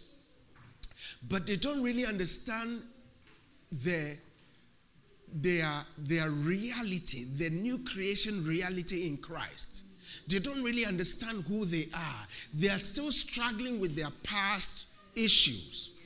but 1.29 1.47
they 1.47 1.55
don't 1.55 1.81
really 1.81 2.05
understand 2.05 2.81
their, 3.71 4.15
their, 5.33 5.69
their 5.97 6.29
reality, 6.29 7.23
the 7.37 7.49
new 7.49 7.79
creation 7.79 8.43
reality 8.45 9.07
in 9.07 9.17
Christ. 9.17 9.83
They 10.27 10.39
don't 10.39 10.63
really 10.63 10.85
understand 10.85 11.43
who 11.47 11.65
they 11.65 11.85
are. 11.93 12.27
They 12.53 12.67
are 12.67 12.79
still 12.79 13.11
struggling 13.11 13.79
with 13.79 13.95
their 13.95 14.11
past 14.23 15.17
issues. 15.17 16.01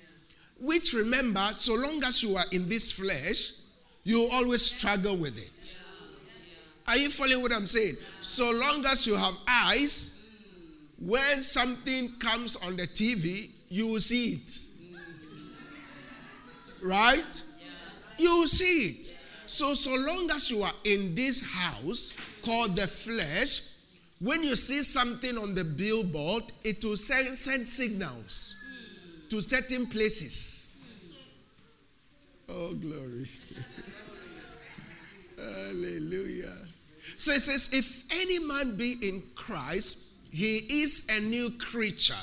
Which 0.60 0.94
remember, 0.94 1.46
so 1.54 1.76
long 1.76 2.02
as 2.04 2.24
you 2.24 2.36
are 2.36 2.46
in 2.52 2.68
this 2.68 2.92
flesh, 2.92 3.68
you 4.04 4.28
always 4.34 4.66
struggle 4.66 5.18
with 5.18 5.38
it. 5.38 5.84
Are 6.88 6.98
you 6.98 7.10
following 7.10 7.42
what 7.44 7.52
I'm 7.54 7.68
saying? 7.68 7.96
So 8.22 8.46
long 8.46 8.84
as 8.86 9.06
you 9.06 9.16
have 9.16 9.34
eyes, 9.48 10.18
when 11.00 11.42
something 11.42 12.10
comes 12.18 12.56
on 12.66 12.76
the 12.78 12.84
TV, 12.84 13.52
you 13.70 13.88
will 13.88 14.00
see 14.00 14.32
it. 14.32 14.68
Right? 16.82 17.44
You 18.18 18.40
will 18.40 18.48
see 18.48 18.90
it. 18.90 19.17
So, 19.48 19.74
so 19.74 19.96
long 19.96 20.30
as 20.32 20.52
you 20.52 20.62
are 20.62 20.74
in 20.84 21.16
this 21.16 21.56
house 21.56 22.40
called 22.46 22.76
the 22.76 22.86
flesh, 22.86 23.78
when 24.20 24.44
you 24.44 24.58
see 24.58 24.84
something 24.84 25.38
on 25.38 25.56
the 25.56 25.64
billboard, 25.64 26.44
it 26.66 26.84
will 26.84 26.98
send, 26.98 27.38
send 27.38 27.66
signals 27.66 28.62
to 29.30 29.42
certain 29.42 29.86
places. 29.86 30.84
Oh, 32.50 32.74
glory. 32.74 33.26
Hallelujah. 35.40 36.58
So 37.16 37.32
it 37.32 37.42
says, 37.42 37.74
if 37.74 38.22
any 38.22 38.40
man 38.40 38.76
be 38.76 38.96
in 39.02 39.24
Christ, 39.34 40.28
he 40.32 40.58
is 40.82 41.10
a 41.10 41.22
new 41.22 41.52
creature. 41.52 42.14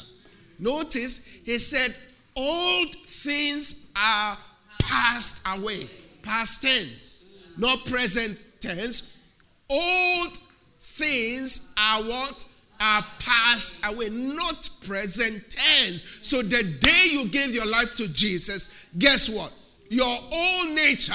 Notice, 0.59 1.43
he 1.45 1.59
said, 1.59 1.95
old 2.37 2.95
things 2.95 3.95
are 3.97 4.37
passed 4.78 5.49
away. 5.59 5.88
Past 6.25 6.62
tense, 6.62 7.43
not 7.57 7.78
present 7.87 8.37
tense. 8.61 9.38
Old 9.71 10.37
things 10.78 11.75
are 11.78 12.02
what? 12.02 12.45
are 12.81 13.02
passed 13.21 13.87
away, 13.87 14.09
not 14.11 14.69
present 14.87 15.43
tense. 15.50 16.19
So 16.23 16.43
the 16.43 16.76
day 16.81 17.07
you 17.11 17.28
gave 17.28 17.54
your 17.54 17.66
life 17.66 17.95
to 17.97 18.12
Jesus, 18.12 18.95
guess 18.99 19.35
what? 19.35 19.52
Your 19.90 20.07
old 20.07 20.75
nature 20.75 21.12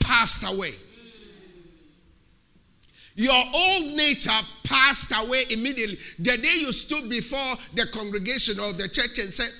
passed 0.00 0.54
away. 0.54 0.72
Your 3.14 3.34
old 3.34 3.96
nature 3.96 4.30
passed 4.64 5.12
away 5.24 5.42
immediately. 5.50 5.96
The 6.20 6.36
day 6.36 6.60
you 6.60 6.72
stood 6.72 7.10
before 7.10 7.56
the 7.74 7.86
congregation 7.92 8.60
or 8.62 8.72
the 8.74 8.88
church 8.88 9.18
and 9.18 9.32
said, 9.32 9.50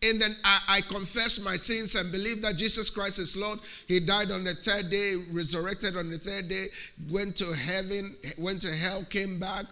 and 0.00 0.20
then 0.20 0.30
I, 0.44 0.58
I, 0.68 0.80
confess 0.82 1.44
my 1.44 1.56
sins 1.56 1.96
and 1.96 2.10
believe 2.12 2.40
that 2.42 2.56
Jesus 2.56 2.88
Christ 2.88 3.18
is 3.18 3.36
Lord. 3.36 3.58
He 3.88 3.98
died 3.98 4.30
on 4.30 4.44
the 4.44 4.54
third 4.54 4.90
day, 4.90 5.16
resurrected 5.32 5.96
on 5.96 6.08
the 6.08 6.18
third 6.18 6.48
day, 6.48 6.66
went 7.10 7.34
to 7.38 7.52
heaven, 7.52 8.14
went 8.38 8.62
to 8.62 8.70
hell, 8.70 9.02
came 9.10 9.40
back, 9.40 9.64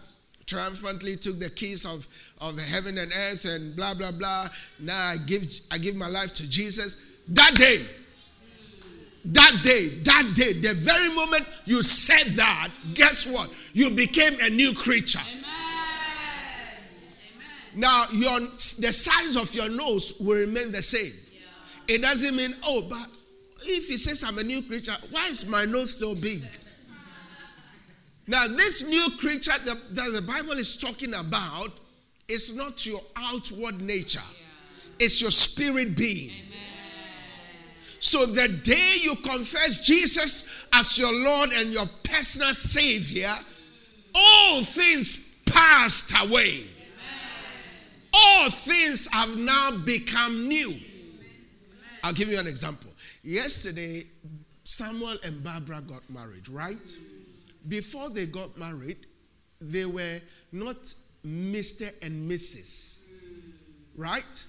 triumphantly 0.45 1.15
took 1.15 1.39
the 1.39 1.49
keys 1.49 1.85
of, 1.85 2.05
of 2.41 2.59
heaven 2.59 2.97
and 2.97 3.09
earth 3.09 3.45
and 3.47 3.75
blah 3.77 3.93
blah 3.93 4.11
blah. 4.11 4.47
Now 4.79 5.11
I 5.11 5.15
give 5.27 5.43
I 5.71 5.77
give 5.77 5.95
my 5.95 6.09
life 6.09 6.33
to 6.35 6.49
Jesus. 6.49 7.21
That 7.29 7.55
day, 7.57 7.77
that 9.25 9.59
day, 9.63 9.87
that 10.03 10.31
day, 10.35 10.53
the 10.53 10.73
very 10.73 11.07
moment 11.15 11.47
you 11.65 11.83
said 11.83 12.35
that, 12.35 12.69
guess 12.93 13.31
what? 13.31 13.53
You 13.73 13.91
became 13.91 14.33
a 14.41 14.49
new 14.49 14.73
creature. 14.73 15.19
Amen. 15.19 15.46
Now, 17.77 18.05
your, 18.11 18.39
the 18.39 18.91
size 18.91 19.35
of 19.35 19.53
your 19.53 19.69
nose 19.69 20.19
will 20.19 20.39
remain 20.39 20.71
the 20.71 20.81
same. 20.81 21.13
Yeah. 21.31 21.95
It 21.95 22.01
doesn't 22.01 22.35
mean, 22.35 22.49
oh, 22.65 22.81
but 22.89 23.07
if 23.67 23.87
he 23.87 23.97
says 23.97 24.23
I'm 24.23 24.39
a 24.39 24.43
new 24.43 24.63
creature, 24.63 24.95
why 25.11 25.27
is 25.27 25.47
my 25.47 25.63
nose 25.65 25.95
so 25.95 26.15
big? 26.15 26.41
Now, 28.29 28.45
this 28.45 28.89
new 28.89 29.07
creature 29.19 29.57
that, 29.65 29.77
that 29.91 30.11
the 30.11 30.21
Bible 30.27 30.59
is 30.59 30.77
talking 30.77 31.13
about 31.13 31.69
is 32.27 32.57
not 32.57 32.85
your 32.85 32.99
outward 33.15 33.79
nature, 33.79 34.19
yeah. 34.19 35.05
it's 35.05 35.21
your 35.21 35.31
spirit 35.31 35.95
being. 35.95 36.31
Amen. 36.31 36.57
So 38.01 38.25
the 38.25 38.49
day 38.63 38.95
you 39.03 39.15
confess 39.23 39.85
Jesus 39.85 40.67
as 40.73 40.99
your 40.99 41.13
Lord 41.23 41.51
and 41.51 41.71
your 41.71 41.85
personal 42.03 42.53
Savior, 42.53 43.33
all 44.13 44.61
things 44.63 45.41
passed 45.45 46.13
away. 46.27 46.65
All 48.17 48.49
things 48.49 49.11
have 49.11 49.37
now 49.37 49.69
become 49.85 50.47
new. 50.47 50.73
I'll 52.03 52.13
give 52.13 52.29
you 52.29 52.39
an 52.39 52.47
example. 52.47 52.91
Yesterday, 53.23 54.03
Samuel 54.63 55.17
and 55.23 55.43
Barbara 55.43 55.81
got 55.81 56.01
married, 56.09 56.49
right? 56.49 56.97
Before 57.67 58.09
they 58.09 58.25
got 58.25 58.57
married, 58.57 58.97
they 59.59 59.85
were 59.85 60.19
not 60.51 60.77
Mr. 61.25 62.05
and 62.05 62.29
Mrs., 62.29 63.11
right? 63.97 64.45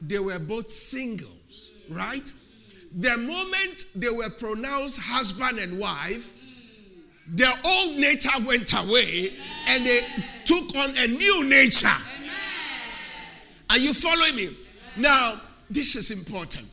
They 0.00 0.18
were 0.18 0.38
both 0.38 0.70
singles, 0.70 1.72
right? 1.90 2.32
The 2.96 3.16
moment 3.18 3.84
they 3.96 4.08
were 4.08 4.30
pronounced 4.30 5.00
husband 5.02 5.58
and 5.58 5.78
wife, 5.78 6.40
their 7.26 7.52
old 7.64 7.96
nature 7.96 8.30
went 8.46 8.72
away 8.72 9.30
and 9.68 9.84
they 9.84 10.00
took 10.44 10.76
on 10.76 10.90
a 10.96 11.06
new 11.08 11.48
nature. 11.48 11.88
Are 13.74 13.78
you 13.78 13.92
following 13.92 14.36
me? 14.36 14.48
Now, 14.96 15.34
this 15.68 15.96
is 15.96 16.12
important. 16.12 16.64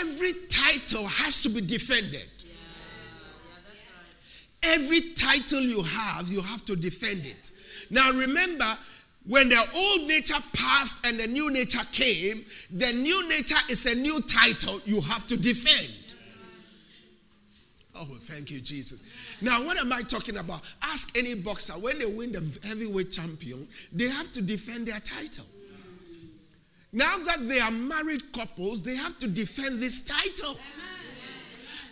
Every 0.00 0.32
title 0.50 1.06
has 1.06 1.42
to 1.44 1.48
be 1.48 1.66
defended. 1.66 2.28
Every 4.62 5.00
title 5.00 5.62
you 5.62 5.82
have, 5.82 6.28
you 6.28 6.42
have 6.42 6.62
to 6.66 6.76
defend 6.76 7.24
it. 7.24 7.50
Now, 7.90 8.10
remember, 8.10 8.70
when 9.26 9.48
the 9.48 9.56
old 9.58 10.06
nature 10.06 10.34
passed 10.54 11.06
and 11.06 11.18
the 11.18 11.26
new 11.26 11.50
nature 11.50 11.84
came, 11.90 12.44
the 12.70 12.92
new 13.00 13.26
nature 13.30 13.56
is 13.70 13.86
a 13.86 13.94
new 13.98 14.20
title 14.28 14.78
you 14.84 15.00
have 15.00 15.26
to 15.28 15.38
defend. 15.38 16.16
Oh, 17.96 18.16
thank 18.20 18.50
you, 18.50 18.60
Jesus. 18.60 19.40
Now, 19.40 19.64
what 19.64 19.78
am 19.78 19.90
I 19.90 20.02
talking 20.02 20.36
about? 20.36 20.60
Ask 20.82 21.16
any 21.16 21.36
boxer 21.36 21.72
when 21.74 21.98
they 21.98 22.06
win 22.06 22.32
the 22.32 22.58
heavyweight 22.68 23.10
champion, 23.10 23.66
they 23.90 24.08
have 24.08 24.30
to 24.34 24.42
defend 24.42 24.86
their 24.86 25.00
title. 25.00 25.46
Now 26.94 27.16
that 27.26 27.48
they 27.48 27.58
are 27.58 27.72
married 27.72 28.32
couples, 28.32 28.82
they 28.82 28.94
have 28.94 29.18
to 29.18 29.26
defend 29.28 29.82
this 29.82 30.06
title. 30.06 30.56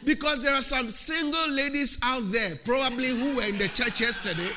Because 0.04 0.42
there 0.42 0.54
are 0.54 0.62
some 0.62 0.86
single 0.88 1.50
ladies 1.50 2.00
out 2.04 2.22
there, 2.32 2.54
probably 2.64 3.08
who 3.08 3.36
were 3.36 3.44
in 3.44 3.58
the 3.58 3.68
church 3.68 4.00
yesterday 4.00 4.50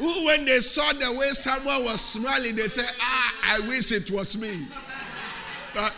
who, 0.00 0.24
when 0.24 0.44
they 0.46 0.58
saw 0.60 0.92
the 0.94 1.12
way 1.18 1.26
someone 1.28 1.84
was 1.84 2.00
smiling, 2.00 2.56
they 2.56 2.68
said, 2.68 2.90
Ah, 3.00 3.56
I 3.56 3.68
wish 3.68 3.92
it 3.92 4.10
was 4.10 4.40
me. 4.40 4.66
But 5.74 5.94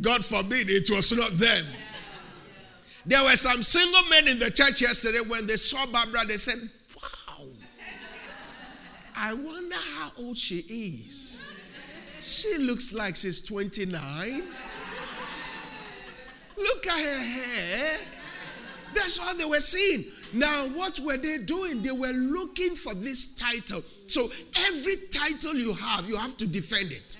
God 0.00 0.24
forbid 0.24 0.68
it 0.68 0.90
was 0.90 1.16
not 1.16 1.30
them. 1.32 1.64
There 3.06 3.22
were 3.24 3.36
some 3.36 3.62
single 3.62 4.02
men 4.10 4.28
in 4.28 4.38
the 4.38 4.50
church 4.50 4.82
yesterday 4.82 5.20
when 5.28 5.46
they 5.46 5.56
saw 5.56 5.90
Barbara, 5.90 6.26
they 6.26 6.36
said, 6.36 6.58
Wow, 6.94 7.46
I 9.16 9.32
wonder 9.32 9.76
how 9.96 10.12
old 10.18 10.36
she 10.36 10.58
is. 10.58 11.46
She 12.20 12.58
looks 12.58 12.92
like 12.94 13.16
she's 13.16 13.44
29. 13.46 14.42
Look 16.56 16.86
at 16.86 17.00
her 17.00 17.18
hair. 17.18 17.98
That's 18.94 19.18
all 19.26 19.36
they 19.36 19.44
were 19.44 19.60
seeing. 19.60 20.04
Now, 20.34 20.66
what 20.76 21.00
were 21.00 21.16
they 21.16 21.38
doing? 21.38 21.82
They 21.82 21.90
were 21.90 22.12
looking 22.12 22.74
for 22.74 22.94
this 22.94 23.36
title. 23.36 23.80
So, 24.06 24.26
every 24.68 24.96
title 25.10 25.54
you 25.54 25.72
have, 25.72 26.08
you 26.08 26.16
have 26.16 26.36
to 26.38 26.46
defend 26.46 26.92
it. 26.92 27.16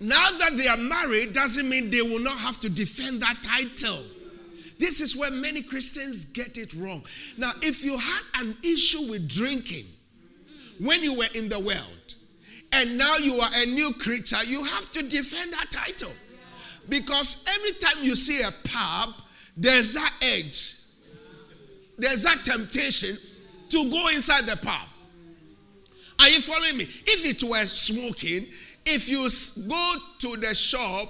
Amen. 0.00 0.08
Now 0.08 0.24
that 0.38 0.52
they 0.56 0.68
are 0.68 0.76
married, 0.76 1.32
doesn't 1.32 1.68
mean 1.68 1.90
they 1.90 2.02
will 2.02 2.20
not 2.20 2.38
have 2.38 2.60
to 2.60 2.70
defend 2.70 3.20
that 3.22 3.36
title. 3.42 4.02
This 4.78 5.00
is 5.00 5.16
where 5.16 5.30
many 5.30 5.62
Christians 5.62 6.32
get 6.32 6.58
it 6.58 6.74
wrong. 6.74 7.02
Now, 7.38 7.52
if 7.62 7.84
you 7.84 7.96
had 7.96 8.22
an 8.40 8.56
issue 8.62 9.10
with 9.10 9.28
drinking 9.28 9.84
when 10.80 11.02
you 11.02 11.16
were 11.16 11.28
in 11.34 11.48
the 11.48 11.60
world, 11.60 12.01
and 12.72 12.98
now 12.98 13.16
you 13.18 13.34
are 13.34 13.50
a 13.54 13.66
new 13.66 13.92
creature, 14.00 14.42
you 14.46 14.64
have 14.64 14.90
to 14.92 15.02
defend 15.02 15.52
that 15.52 15.70
title. 15.70 16.12
Because 16.88 17.46
every 17.48 17.78
time 17.78 18.04
you 18.04 18.16
see 18.16 18.40
a 18.42 18.50
pub, 18.68 19.14
there's 19.56 19.94
that 19.94 20.12
edge 20.22 20.82
there's 21.98 22.24
that 22.24 22.42
temptation 22.44 23.16
to 23.70 23.90
go 23.90 24.08
inside 24.08 24.42
the 24.42 24.58
pub. 24.64 24.88
Are 26.20 26.28
you 26.28 26.40
following 26.40 26.78
me? 26.78 26.84
If 26.84 27.24
it 27.24 27.48
were 27.48 27.64
smoking, 27.64 28.46
if 28.86 29.08
you 29.08 29.28
go 29.68 29.94
to 30.20 30.40
the 30.40 30.54
shop, 30.54 31.08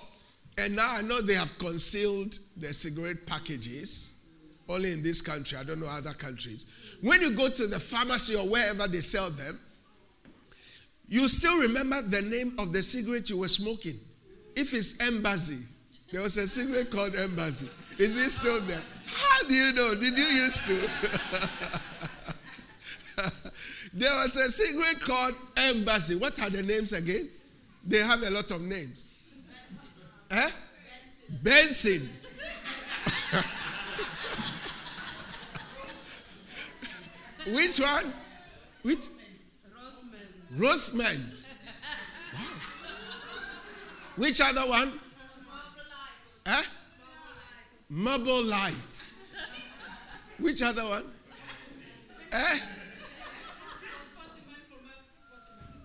and 0.59 0.77
now 0.77 0.97
I 0.97 1.03
know 1.03 1.23
they 1.23 1.35
have 1.35 1.59
concealed 1.59 2.33
the 2.61 2.73
cigarette 2.75 3.27
packages, 3.27 4.59
only 4.69 4.93
in 4.93 5.03
this 5.03 5.21
country, 5.23 5.59
I 5.59 5.65
don't 5.65 5.81
know 5.81 5.87
other 5.87 6.13
countries. 6.13 6.99
When 7.03 7.21
you 7.21 7.35
go 7.37 7.49
to 7.49 7.67
the 7.67 7.81
pharmacy 7.81 8.37
or 8.37 8.51
wherever 8.51 8.87
they 8.87 9.01
sell 9.01 9.31
them, 9.31 9.59
you 11.13 11.29
still 11.29 11.61
remember 11.61 12.01
the 12.01 12.23
name 12.23 12.55
of 12.59 12.73
the 12.73 12.83
cigarette 12.83 13.29
you 13.29 13.41
were 13.41 13.49
smoking. 13.49 13.93
If 14.57 14.73
it's 14.73 15.07
Embassy, 15.07 15.63
there 16.11 16.23
was 16.23 16.39
a 16.39 16.49
cigarette 16.49 16.91
called 16.91 17.15
Embassy. 17.15 17.67
Is 18.03 18.17
it 18.17 18.31
still 18.31 18.59
there? 18.63 18.81
How 19.09 19.43
do 19.47 19.53
you 19.53 19.75
know? 19.75 19.93
Did 20.01 20.17
you 20.17 20.25
used 20.25 20.69
to? 20.69 20.75
there 23.99 24.15
was 24.15 24.37
a 24.37 24.51
cigarette 24.51 25.01
called 25.01 25.35
Embassy. 25.59 26.17
What 26.17 26.41
are 26.41 26.49
the 26.49 26.63
names 26.63 26.95
again? 26.95 27.29
They 27.87 27.99
have 27.99 28.23
a 28.23 28.31
lot 28.31 28.51
of 28.51 28.63
names. 28.63 29.29
Eh? 30.31 30.51
Benson. 31.43 32.09
Which 37.55 37.81
one? 37.81 38.11
Which? 38.81 39.01
Rothmans. 40.59 41.67
Wow. 42.35 42.41
Which 44.17 44.41
other 44.43 44.69
one? 44.69 44.93
Eh? 46.47 46.63
Marlboro 47.91 48.41
Light. 48.43 49.13
Which 50.39 50.63
other 50.63 50.83
one? 50.83 51.05
Eh? 52.33 52.59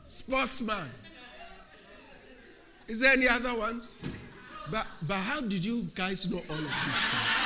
Sportsman. 0.08 0.90
Is 2.88 3.02
there 3.02 3.14
any 3.14 3.28
other 3.28 3.56
ones? 3.58 4.02
But 4.72 4.88
but 5.08 5.16
how 5.16 5.42
did 5.42 5.64
you 5.64 5.88
guys 5.96 6.32
know 6.32 6.38
all 6.50 6.56
of 6.56 6.62
these 6.62 7.06
things? 7.06 7.38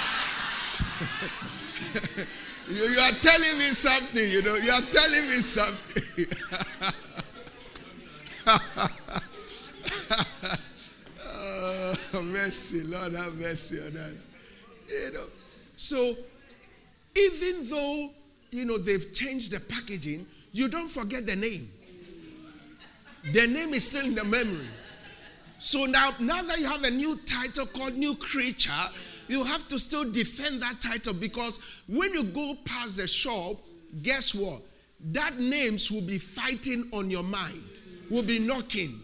you, 2.69 2.75
you 2.75 2.99
are 2.99 3.12
telling 3.12 3.57
me 3.57 3.65
something, 3.73 4.29
you 4.29 4.41
know, 4.41 4.55
you 4.55 4.71
are 4.71 4.81
telling 4.81 5.21
me 5.21 5.41
something. 5.41 6.27
oh, 11.25 11.95
mercy, 12.52 12.84
Lord 12.84 13.14
have 13.14 13.34
mercy 13.36 13.80
on 13.80 13.96
us. 13.96 14.28
You 14.90 15.14
know, 15.14 15.26
so 15.78 16.14
even 17.18 17.70
though 17.70 18.10
you 18.52 18.66
know 18.66 18.78
they've 18.78 19.14
changed 19.14 19.54
the 19.54 19.62
packaging, 19.74 20.26
you 20.52 20.68
don't 20.68 20.92
forget 20.92 21.26
the 21.26 21.38
name. 21.38 21.66
The 23.32 23.48
name 23.48 23.74
is 23.74 23.90
still 23.90 24.06
in 24.06 24.16
the 24.16 24.26
memory. 24.26 24.68
So 25.60 25.86
now, 25.86 26.10
now 26.20 26.42
that 26.42 26.60
you 26.60 26.66
have 26.66 26.84
a 26.84 26.90
new 26.90 27.16
title 27.26 27.68
called 27.68 27.96
New 27.96 28.16
Creature, 28.16 28.84
you 29.28 29.46
have 29.46 29.70
to 29.70 29.80
still 29.80 30.12
defend 30.12 30.62
that 30.62 30.76
title 30.82 31.14
because 31.22 31.84
when 31.88 32.12
you 32.14 32.24
go 32.24 32.56
past 32.66 32.98
the 32.98 33.08
shop, 33.08 33.56
guess 34.02 34.36
what? 34.36 34.60
That 35.14 35.40
names 35.40 35.90
will 35.90 36.06
be 36.06 36.18
fighting 36.18 36.90
on 36.92 37.10
your 37.10 37.24
mind, 37.24 37.82
will 38.10 38.24
be 38.24 38.40
knocking. 38.40 39.00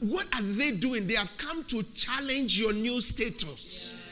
What 0.00 0.26
are 0.34 0.42
they 0.42 0.72
doing? 0.72 1.06
They 1.06 1.14
have 1.14 1.36
come 1.38 1.62
to 1.64 1.82
challenge 1.94 2.58
your 2.58 2.72
new 2.72 3.00
status. 3.00 4.02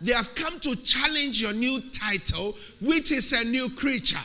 They 0.00 0.12
have 0.12 0.34
come 0.34 0.60
to 0.60 0.76
challenge 0.84 1.42
your 1.42 1.52
new 1.52 1.80
title, 1.92 2.54
which 2.80 3.10
is 3.10 3.32
a 3.32 3.50
new 3.50 3.68
creature. 3.70 4.24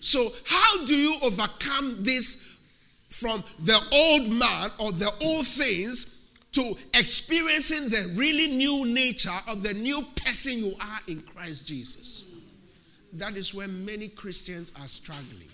So, 0.00 0.26
how 0.46 0.86
do 0.86 0.96
you 0.96 1.14
overcome 1.22 2.02
this 2.02 2.66
from 3.08 3.44
the 3.64 3.78
old 3.92 4.30
man 4.30 4.70
or 4.80 4.92
the 4.92 5.10
old 5.22 5.46
things 5.46 6.38
to 6.52 6.62
experiencing 6.94 7.88
the 7.88 8.14
really 8.16 8.48
new 8.48 8.86
nature 8.86 9.30
of 9.48 9.62
the 9.62 9.74
new 9.74 10.02
person 10.24 10.58
you 10.58 10.72
are 10.80 11.00
in 11.08 11.20
Christ 11.20 11.68
Jesus? 11.68 12.36
That 13.14 13.36
is 13.36 13.54
where 13.54 13.68
many 13.68 14.08
Christians 14.08 14.72
are 14.80 14.88
struggling. 14.88 15.51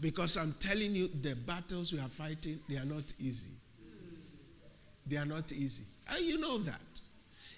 Because 0.00 0.36
I'm 0.36 0.54
telling 0.60 0.94
you, 0.94 1.08
the 1.08 1.34
battles 1.34 1.92
we 1.92 1.98
are 1.98 2.08
fighting, 2.08 2.58
they 2.68 2.76
are 2.76 2.84
not 2.84 3.12
easy. 3.20 3.52
They 5.06 5.16
are 5.16 5.26
not 5.26 5.52
easy. 5.52 5.84
And 6.10 6.24
you 6.24 6.40
know 6.40 6.58
that. 6.58 6.80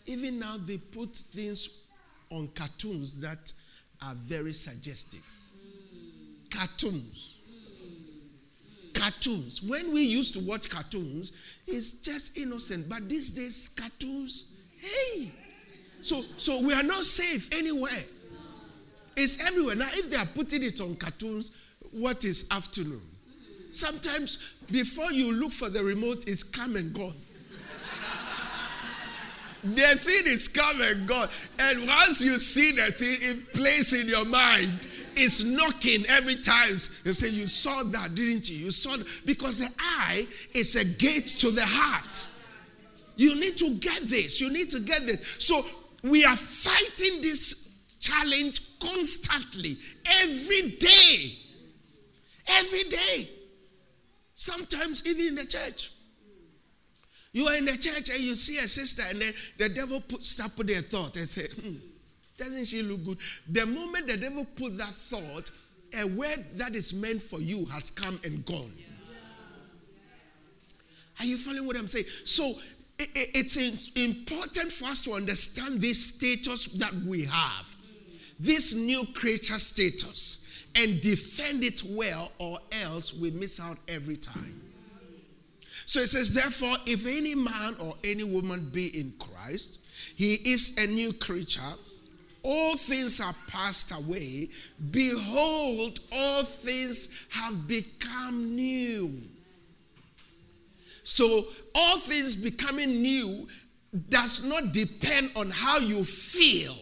Even 0.06 0.38
now, 0.38 0.56
they 0.58 0.78
put 0.78 1.14
things 1.14 1.90
on 2.30 2.48
cartoons 2.54 3.20
that 3.20 3.52
are 4.04 4.14
very 4.14 4.52
suggestive. 4.52 5.24
Cartoons. 6.50 7.40
Cartoons. 8.94 9.62
When 9.62 9.92
we 9.92 10.02
used 10.02 10.34
to 10.34 10.40
watch 10.48 10.68
cartoons, 10.68 11.60
it's 11.66 12.02
just 12.02 12.38
innocent. 12.38 12.88
But 12.88 13.08
these 13.08 13.34
days, 13.34 13.76
cartoons, 13.78 14.62
hey. 14.78 15.30
So, 16.00 16.20
so 16.20 16.66
we 16.66 16.74
are 16.74 16.82
not 16.82 17.04
safe 17.04 17.54
anywhere. 17.54 18.02
It's 19.16 19.46
everywhere. 19.46 19.76
Now, 19.76 19.88
if 19.92 20.10
they 20.10 20.16
are 20.16 20.26
putting 20.26 20.62
it 20.64 20.80
on 20.80 20.96
cartoons, 20.96 21.61
what 21.92 22.24
is 22.24 22.48
afternoon? 22.50 23.00
Sometimes 23.70 24.64
before 24.70 25.12
you 25.12 25.32
look 25.32 25.52
for 25.52 25.68
the 25.68 25.82
remote, 25.82 26.24
it's 26.26 26.42
come 26.42 26.76
and 26.76 26.92
gone. 26.92 27.14
the 29.62 29.82
thing 29.82 30.22
is 30.26 30.48
come 30.48 30.80
and 30.80 31.08
gone. 31.08 31.28
And 31.60 31.86
once 31.86 32.22
you 32.22 32.38
see 32.38 32.72
the 32.72 32.90
thing, 32.92 33.18
it 33.20 33.54
plays 33.54 33.92
in 33.92 34.08
your 34.08 34.26
mind. 34.26 34.70
It's 35.14 35.44
knocking 35.44 36.04
every 36.08 36.36
time. 36.36 36.70
You 36.70 37.12
say, 37.12 37.28
You 37.28 37.46
saw 37.46 37.82
that, 37.84 38.14
didn't 38.14 38.48
you? 38.48 38.56
You 38.56 38.70
saw 38.70 38.96
that. 38.96 39.22
Because 39.26 39.58
the 39.58 39.74
eye 39.78 40.24
is 40.54 40.76
a 40.76 40.84
gate 41.02 41.26
to 41.40 41.50
the 41.50 41.64
heart. 41.64 42.28
You 43.16 43.34
need 43.34 43.56
to 43.58 43.78
get 43.80 44.00
this. 44.02 44.40
You 44.40 44.52
need 44.52 44.70
to 44.70 44.80
get 44.80 45.02
this. 45.02 45.36
So 45.38 45.60
we 46.02 46.24
are 46.24 46.36
fighting 46.36 47.20
this 47.22 47.98
challenge 48.00 48.78
constantly, 48.80 49.76
every 50.22 50.70
day. 50.78 51.41
Every 52.58 52.84
day. 52.84 53.28
Sometimes 54.34 55.06
even 55.06 55.28
in 55.28 55.34
the 55.36 55.46
church. 55.46 55.90
You 57.32 57.46
are 57.46 57.56
in 57.56 57.64
the 57.64 57.72
church 57.72 58.10
and 58.10 58.20
you 58.20 58.34
see 58.34 58.58
a 58.58 58.68
sister, 58.68 59.02
and 59.08 59.20
then 59.20 59.32
the 59.56 59.68
devil 59.70 60.00
put, 60.00 60.24
start 60.24 60.52
put 60.54 60.66
their 60.66 60.82
thought 60.82 61.16
and 61.16 61.26
say, 61.26 61.46
hmm, 61.48 61.76
doesn't 62.36 62.66
she 62.66 62.82
look 62.82 63.04
good? 63.04 63.18
The 63.50 63.64
moment 63.64 64.06
the 64.06 64.18
devil 64.18 64.46
put 64.56 64.76
that 64.76 64.88
thought, 64.88 65.50
a 65.98 66.06
word 66.08 66.44
that 66.56 66.74
is 66.74 67.00
meant 67.00 67.22
for 67.22 67.40
you 67.40 67.64
has 67.66 67.90
come 67.90 68.18
and 68.24 68.44
gone. 68.44 68.72
Are 71.20 71.24
you 71.24 71.36
following 71.36 71.66
what 71.66 71.76
I'm 71.76 71.88
saying? 71.88 72.06
So 72.24 72.52
it's 72.98 73.96
important 73.96 74.72
for 74.72 74.86
us 74.86 75.04
to 75.04 75.12
understand 75.12 75.80
this 75.80 76.16
status 76.16 76.72
that 76.78 76.92
we 77.08 77.24
have, 77.24 77.74
this 78.38 78.74
new 78.74 79.04
creature 79.14 79.54
status, 79.54 80.41
and 80.76 81.00
defend 81.00 81.62
it 81.64 81.82
well, 81.90 82.32
or 82.38 82.58
else 82.84 83.20
we 83.20 83.30
miss 83.30 83.60
out 83.60 83.76
every 83.88 84.16
time. 84.16 84.60
So 85.86 86.00
it 86.00 86.08
says, 86.08 86.32
therefore, 86.34 86.74
if 86.86 87.06
any 87.06 87.34
man 87.34 87.74
or 87.82 87.94
any 88.04 88.24
woman 88.24 88.70
be 88.72 88.98
in 88.98 89.12
Christ, 89.18 89.90
he 90.16 90.34
is 90.34 90.78
a 90.78 90.86
new 90.92 91.12
creature. 91.12 91.60
All 92.44 92.76
things 92.76 93.20
are 93.20 93.34
passed 93.48 93.92
away. 93.92 94.48
Behold, 94.90 96.00
all 96.12 96.42
things 96.42 97.28
have 97.32 97.68
become 97.68 98.56
new. 98.56 99.20
So, 101.04 101.42
all 101.74 101.98
things 101.98 102.42
becoming 102.42 103.02
new 103.02 103.46
does 104.08 104.48
not 104.48 104.72
depend 104.72 105.30
on 105.36 105.50
how 105.50 105.78
you 105.78 106.04
feel. 106.04 106.74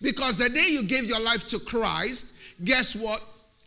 Because 0.00 0.38
the 0.38 0.48
day 0.48 0.68
you 0.70 0.86
gave 0.86 1.04
your 1.04 1.20
life 1.20 1.46
to 1.48 1.58
Christ, 1.60 2.64
guess 2.64 3.00
what? 3.02 3.24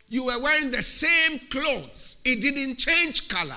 You 0.08 0.24
were 0.26 0.40
wearing 0.42 0.70
the 0.70 0.82
same 0.82 1.38
clothes, 1.50 2.22
it 2.24 2.42
didn't 2.42 2.76
change 2.76 3.28
color. 3.28 3.56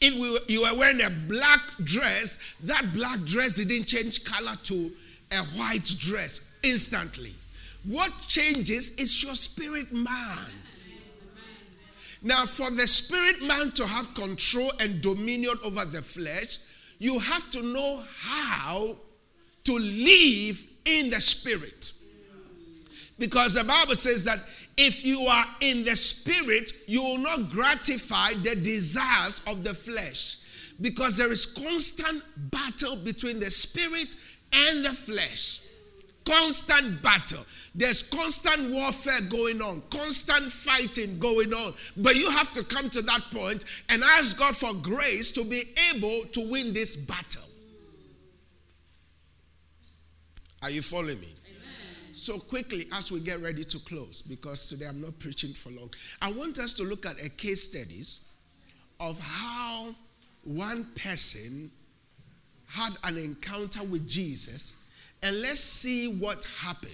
If 0.00 0.14
we, 0.14 0.54
you 0.54 0.62
were 0.62 0.78
wearing 0.78 1.00
a 1.00 1.10
black 1.28 1.60
dress, 1.82 2.56
that 2.64 2.84
black 2.94 3.18
dress 3.24 3.54
didn't 3.54 3.86
change 3.86 4.24
color 4.24 4.54
to 4.64 4.90
a 5.32 5.38
white 5.58 5.92
dress 5.98 6.60
instantly. 6.62 7.32
What 7.84 8.12
changes 8.28 9.00
is 9.00 9.22
your 9.22 9.34
spirit 9.34 9.92
man. 9.92 10.50
Now, 12.22 12.44
for 12.46 12.70
the 12.70 12.86
spirit 12.86 13.46
man 13.46 13.70
to 13.72 13.86
have 13.86 14.14
control 14.14 14.70
and 14.80 15.00
dominion 15.00 15.54
over 15.64 15.84
the 15.84 16.02
flesh, 16.02 16.58
you 16.98 17.18
have 17.18 17.50
to 17.52 17.62
know 17.62 18.02
how 18.18 18.96
to 19.64 19.72
live 19.72 20.60
in 20.88 21.10
the 21.10 21.20
spirit. 21.20 21.92
Because 23.18 23.54
the 23.54 23.64
Bible 23.64 23.94
says 23.94 24.24
that 24.24 24.38
if 24.76 25.04
you 25.04 25.20
are 25.22 25.44
in 25.60 25.84
the 25.84 25.96
spirit, 25.96 26.70
you 26.86 27.02
will 27.02 27.18
not 27.18 27.50
gratify 27.50 28.32
the 28.44 28.54
desires 28.54 29.44
of 29.48 29.64
the 29.64 29.74
flesh. 29.74 30.76
Because 30.80 31.16
there 31.16 31.32
is 31.32 31.54
constant 31.54 32.22
battle 32.52 32.96
between 33.04 33.40
the 33.40 33.50
spirit 33.50 34.06
and 34.52 34.84
the 34.84 34.90
flesh. 34.90 35.66
Constant 36.24 37.02
battle. 37.02 37.44
There's 37.74 38.08
constant 38.08 38.72
warfare 38.72 39.20
going 39.30 39.60
on, 39.60 39.82
constant 39.90 40.50
fighting 40.50 41.18
going 41.18 41.52
on. 41.52 41.72
But 41.96 42.16
you 42.16 42.30
have 42.30 42.52
to 42.54 42.64
come 42.64 42.88
to 42.90 43.02
that 43.02 43.20
point 43.32 43.64
and 43.88 44.02
ask 44.02 44.38
God 44.38 44.54
for 44.54 44.72
grace 44.82 45.32
to 45.32 45.44
be 45.44 45.62
able 45.94 46.22
to 46.32 46.50
win 46.50 46.72
this 46.72 47.06
battle. 47.06 47.47
Are 50.62 50.70
you 50.70 50.82
following 50.82 51.20
me? 51.20 51.28
So, 52.12 52.38
quickly, 52.38 52.86
as 52.94 53.12
we 53.12 53.20
get 53.20 53.38
ready 53.40 53.62
to 53.62 53.78
close, 53.84 54.22
because 54.22 54.68
today 54.68 54.86
I'm 54.88 55.00
not 55.00 55.16
preaching 55.20 55.50
for 55.50 55.70
long, 55.70 55.90
I 56.20 56.32
want 56.32 56.58
us 56.58 56.74
to 56.78 56.82
look 56.82 57.06
at 57.06 57.24
a 57.24 57.30
case 57.30 57.70
studies 57.70 58.36
of 58.98 59.20
how 59.20 59.94
one 60.42 60.84
person 60.96 61.70
had 62.66 62.92
an 63.04 63.18
encounter 63.18 63.84
with 63.84 64.08
Jesus, 64.08 64.92
and 65.22 65.40
let's 65.40 65.60
see 65.60 66.18
what 66.18 66.44
happened. 66.60 66.92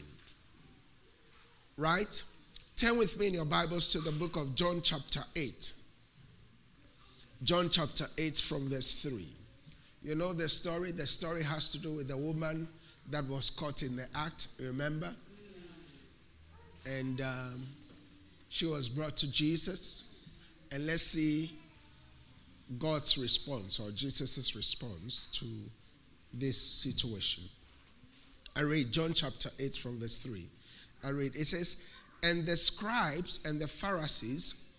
Right? 1.78 2.22
Turn 2.76 2.98
with 2.98 3.18
me 3.18 3.28
in 3.28 3.34
your 3.34 3.46
Bibles 3.46 3.92
to 3.92 3.98
the 3.98 4.12
book 4.18 4.36
of 4.36 4.54
John, 4.54 4.80
chapter 4.82 5.20
8. 5.34 5.72
John, 7.42 7.70
chapter 7.70 8.04
8, 8.18 8.36
from 8.36 8.68
verse 8.68 9.02
3. 9.02 9.26
You 10.02 10.16
know 10.16 10.34
the 10.34 10.50
story? 10.50 10.92
The 10.92 11.06
story 11.06 11.42
has 11.42 11.72
to 11.72 11.80
do 11.80 11.96
with 11.96 12.08
the 12.08 12.16
woman 12.16 12.68
that 13.10 13.24
was 13.26 13.50
caught 13.50 13.82
in 13.82 13.96
the 13.96 14.06
act, 14.16 14.48
remember? 14.60 15.10
And 16.98 17.20
um, 17.20 17.62
she 18.48 18.66
was 18.66 18.88
brought 18.88 19.16
to 19.18 19.30
Jesus. 19.30 20.26
And 20.72 20.86
let's 20.86 21.02
see 21.02 21.50
God's 22.78 23.18
response 23.18 23.80
or 23.80 23.90
Jesus' 23.90 24.56
response 24.56 25.30
to 25.38 25.46
this 26.32 26.60
situation. 26.60 27.44
I 28.56 28.62
read 28.62 28.92
John 28.92 29.12
chapter 29.12 29.50
8 29.58 29.76
from 29.76 29.98
verse 29.98 30.18
3. 30.18 30.44
I 31.04 31.10
read, 31.10 31.34
it 31.34 31.44
says, 31.44 31.94
And 32.22 32.46
the 32.46 32.56
scribes 32.56 33.44
and 33.44 33.60
the 33.60 33.68
Pharisees 33.68 34.76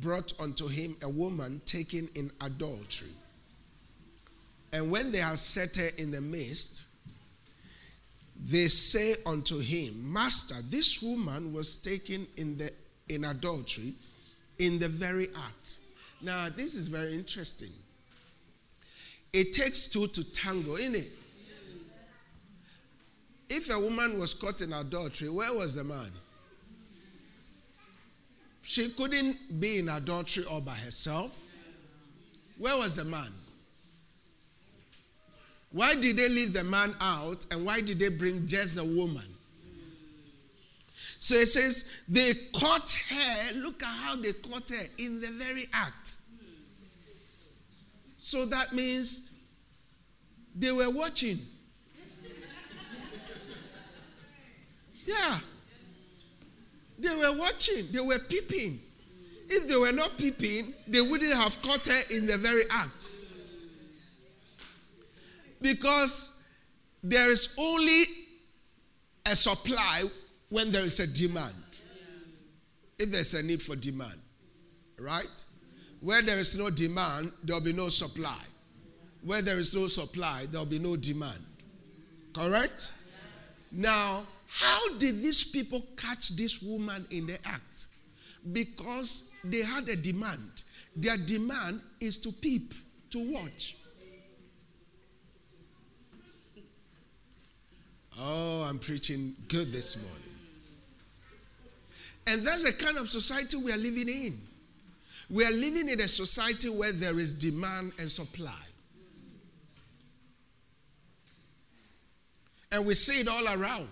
brought 0.00 0.38
unto 0.40 0.68
him 0.68 0.96
a 1.02 1.08
woman 1.08 1.60
taken 1.64 2.08
in 2.14 2.30
adultery. 2.44 3.10
And 4.72 4.90
when 4.90 5.12
they 5.12 5.18
had 5.18 5.38
set 5.38 5.76
her 5.76 6.02
in 6.02 6.10
the 6.10 6.20
midst, 6.20 6.91
they 8.44 8.66
say 8.68 9.14
unto 9.26 9.60
him, 9.60 10.12
Master, 10.12 10.56
this 10.68 11.02
woman 11.02 11.52
was 11.52 11.80
taken 11.80 12.26
in, 12.36 12.58
the, 12.58 12.70
in 13.08 13.24
adultery 13.24 13.92
in 14.58 14.78
the 14.78 14.88
very 14.88 15.28
act. 15.46 15.78
Now, 16.20 16.48
this 16.48 16.74
is 16.74 16.88
very 16.88 17.14
interesting. 17.14 17.70
It 19.32 19.52
takes 19.52 19.88
two 19.88 20.06
to 20.08 20.32
tango, 20.32 20.76
in 20.76 20.94
it? 20.94 21.10
If 23.48 23.70
a 23.70 23.78
woman 23.78 24.18
was 24.18 24.34
caught 24.34 24.60
in 24.60 24.72
adultery, 24.72 25.28
where 25.28 25.52
was 25.52 25.74
the 25.74 25.84
man? 25.84 26.10
She 28.62 28.90
couldn't 28.90 29.60
be 29.60 29.78
in 29.78 29.88
adultery 29.88 30.44
all 30.50 30.60
by 30.60 30.74
herself. 30.74 31.52
Where 32.58 32.76
was 32.76 32.96
the 32.96 33.04
man? 33.04 33.30
Why 35.72 35.94
did 35.94 36.16
they 36.16 36.28
leave 36.28 36.52
the 36.52 36.64
man 36.64 36.94
out 37.00 37.46
and 37.50 37.64
why 37.64 37.80
did 37.80 37.98
they 37.98 38.10
bring 38.10 38.46
just 38.46 38.76
the 38.76 38.84
woman? 38.84 39.24
So 41.18 41.34
it 41.34 41.46
says 41.46 42.04
they 42.08 42.32
caught 42.58 42.92
her. 43.10 43.60
Look 43.60 43.82
at 43.82 43.88
how 43.88 44.16
they 44.16 44.32
caught 44.32 44.68
her 44.70 44.84
in 44.98 45.20
the 45.20 45.28
very 45.28 45.68
act. 45.72 46.16
So 48.16 48.44
that 48.46 48.72
means 48.72 49.50
they 50.54 50.72
were 50.72 50.90
watching. 50.90 51.38
Yeah. 55.06 55.38
They 56.98 57.16
were 57.16 57.36
watching, 57.38 57.84
they 57.92 58.00
were 58.00 58.18
peeping. 58.28 58.78
If 59.48 59.68
they 59.68 59.76
were 59.76 59.92
not 59.92 60.16
peeping, 60.18 60.72
they 60.86 61.00
wouldn't 61.00 61.32
have 61.34 61.60
caught 61.62 61.86
her 61.86 62.14
in 62.14 62.26
the 62.26 62.36
very 62.36 62.62
act. 62.70 63.10
Because 65.62 66.58
there 67.02 67.30
is 67.30 67.56
only 67.58 68.02
a 69.26 69.36
supply 69.36 70.02
when 70.48 70.70
there 70.72 70.84
is 70.84 71.00
a 71.00 71.06
demand. 71.06 71.54
If 72.98 73.10
there's 73.10 73.34
a 73.34 73.42
need 73.42 73.62
for 73.62 73.74
demand, 73.76 74.18
right? 74.98 75.44
Where 76.00 76.20
there 76.22 76.38
is 76.38 76.58
no 76.58 76.68
demand, 76.70 77.32
there 77.42 77.56
will 77.56 77.64
be 77.64 77.72
no 77.72 77.88
supply. 77.88 78.38
Where 79.24 79.40
there 79.40 79.58
is 79.58 79.74
no 79.74 79.86
supply, 79.86 80.44
there 80.50 80.60
will 80.60 80.66
be 80.66 80.78
no 80.78 80.96
demand. 80.96 81.38
Correct? 82.34 82.92
Now, 83.72 84.22
how 84.48 84.98
did 84.98 85.22
these 85.22 85.50
people 85.50 85.82
catch 85.96 86.30
this 86.30 86.62
woman 86.62 87.06
in 87.10 87.26
the 87.26 87.38
act? 87.46 87.86
Because 88.52 89.38
they 89.44 89.62
had 89.62 89.88
a 89.88 89.96
demand. 89.96 90.62
Their 90.94 91.16
demand 91.16 91.80
is 92.00 92.18
to 92.18 92.32
peep, 92.32 92.74
to 93.10 93.32
watch. 93.32 93.76
Oh, 98.18 98.66
I'm 98.68 98.78
preaching 98.78 99.34
good 99.48 99.68
this 99.68 100.06
morning. 100.06 100.22
And 102.28 102.46
that's 102.46 102.64
the 102.64 102.84
kind 102.84 102.98
of 102.98 103.08
society 103.08 103.56
we 103.64 103.72
are 103.72 103.76
living 103.76 104.08
in. 104.08 104.38
We 105.30 105.44
are 105.44 105.50
living 105.50 105.88
in 105.88 106.00
a 106.00 106.08
society 106.08 106.68
where 106.68 106.92
there 106.92 107.18
is 107.18 107.38
demand 107.38 107.92
and 107.98 108.10
supply. 108.10 108.52
And 112.70 112.86
we 112.86 112.94
see 112.94 113.20
it 113.20 113.28
all 113.28 113.60
around. 113.60 113.88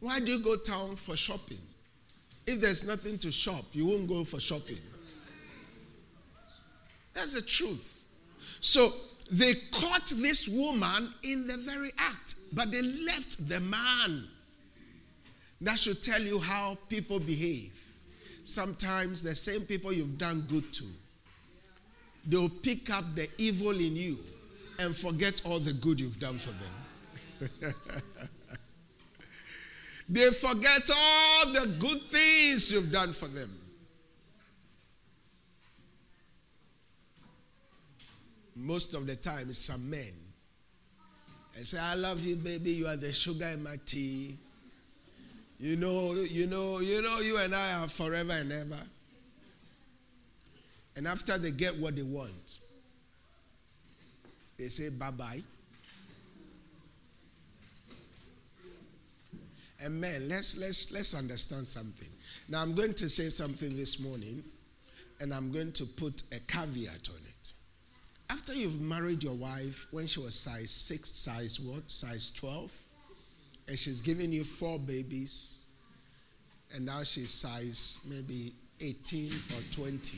Why 0.00 0.20
do 0.20 0.32
you 0.32 0.38
go 0.38 0.56
town 0.56 0.96
for 0.96 1.16
shopping? 1.16 1.58
If 2.46 2.60
there's 2.60 2.88
nothing 2.88 3.18
to 3.18 3.32
shop, 3.32 3.64
you 3.72 3.86
won't 3.86 4.08
go 4.08 4.24
for 4.24 4.40
shopping. 4.40 4.78
That's 7.14 7.34
the 7.34 7.42
truth. 7.42 8.08
So 8.60 8.90
they 9.30 9.52
caught 9.72 10.06
this 10.20 10.48
woman 10.56 11.12
in 11.22 11.46
the 11.46 11.56
very 11.58 11.90
act, 11.98 12.34
but 12.54 12.70
they 12.70 12.82
left 12.82 13.48
the 13.48 13.60
man. 13.60 14.24
That 15.60 15.78
should 15.78 16.02
tell 16.02 16.20
you 16.20 16.38
how 16.38 16.76
people 16.88 17.18
behave. 17.18 17.74
Sometimes 18.44 19.22
the 19.22 19.34
same 19.34 19.62
people 19.62 19.92
you've 19.92 20.18
done 20.18 20.46
good 20.48 20.72
to, 20.72 20.84
they'll 22.26 22.48
pick 22.48 22.90
up 22.90 23.04
the 23.14 23.28
evil 23.38 23.72
in 23.72 23.96
you 23.96 24.18
and 24.78 24.94
forget 24.96 25.42
all 25.44 25.58
the 25.58 25.72
good 25.74 26.00
you've 26.00 26.20
done 26.20 26.38
for 26.38 26.52
them. 26.52 27.74
They 30.08 30.30
forget 30.30 30.88
all 30.96 31.52
the 31.52 31.66
good 31.78 32.00
things 32.00 32.72
you've 32.72 32.90
done 32.90 33.12
for 33.12 33.26
them. 33.26 33.50
Most 38.68 38.92
of 38.92 39.06
the 39.06 39.16
time, 39.16 39.46
it's 39.48 39.60
some 39.60 39.90
men. 39.90 40.12
I 41.58 41.62
say, 41.62 41.78
I 41.80 41.94
love 41.94 42.22
you, 42.22 42.36
baby. 42.36 42.72
You 42.72 42.86
are 42.86 42.96
the 42.96 43.10
sugar 43.14 43.46
in 43.46 43.62
my 43.62 43.76
tea. 43.86 44.36
You 45.58 45.76
know, 45.78 46.12
you 46.12 46.46
know, 46.46 46.78
you 46.80 47.00
know, 47.00 47.20
you 47.20 47.38
and 47.38 47.54
I 47.54 47.80
are 47.80 47.88
forever 47.88 48.34
and 48.34 48.52
ever. 48.52 48.82
And 50.96 51.08
after 51.08 51.38
they 51.38 51.50
get 51.50 51.78
what 51.78 51.96
they 51.96 52.02
want, 52.02 52.58
they 54.58 54.68
say 54.68 54.90
bye 54.98 55.12
bye. 55.12 55.40
And 59.82 59.98
man, 59.98 60.28
let's 60.28 60.60
let's 60.60 60.92
let's 60.92 61.16
understand 61.18 61.64
something. 61.64 62.08
Now 62.50 62.60
I'm 62.60 62.74
going 62.74 62.92
to 62.92 63.08
say 63.08 63.30
something 63.30 63.74
this 63.76 64.04
morning, 64.04 64.44
and 65.22 65.32
I'm 65.32 65.52
going 65.52 65.72
to 65.72 65.86
put 65.96 66.22
a 66.32 66.40
caveat 66.52 67.08
on 67.08 67.16
it. 67.16 67.27
After 68.48 68.60
you've 68.60 68.80
married 68.80 69.22
your 69.22 69.34
wife 69.34 69.88
when 69.90 70.06
she 70.06 70.20
was 70.20 70.34
size 70.34 70.70
six, 70.70 71.10
size 71.10 71.60
what? 71.60 71.90
Size 71.90 72.30
12, 72.30 72.72
and 73.68 73.78
she's 73.78 74.00
giving 74.00 74.32
you 74.32 74.42
four 74.42 74.78
babies, 74.78 75.66
and 76.74 76.86
now 76.86 77.02
she's 77.02 77.28
size 77.28 78.10
maybe 78.10 78.54
18 78.80 79.30
or 79.54 79.60
20. 79.84 80.16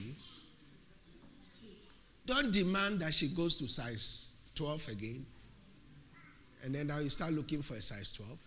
Don't 2.25 2.53
demand 2.53 3.01
that 3.01 3.15
she 3.15 3.27
goes 3.27 3.57
to 3.57 3.67
size 3.67 4.41
12 4.55 4.89
again. 4.91 5.27
And 6.63 6.73
then 6.73 6.87
now 6.87 7.01
you 7.01 7.09
start 7.09 7.33
looking 7.33 7.63
for 7.63 7.75
a 7.75 7.83
size 7.83 8.13
12. 8.13 8.39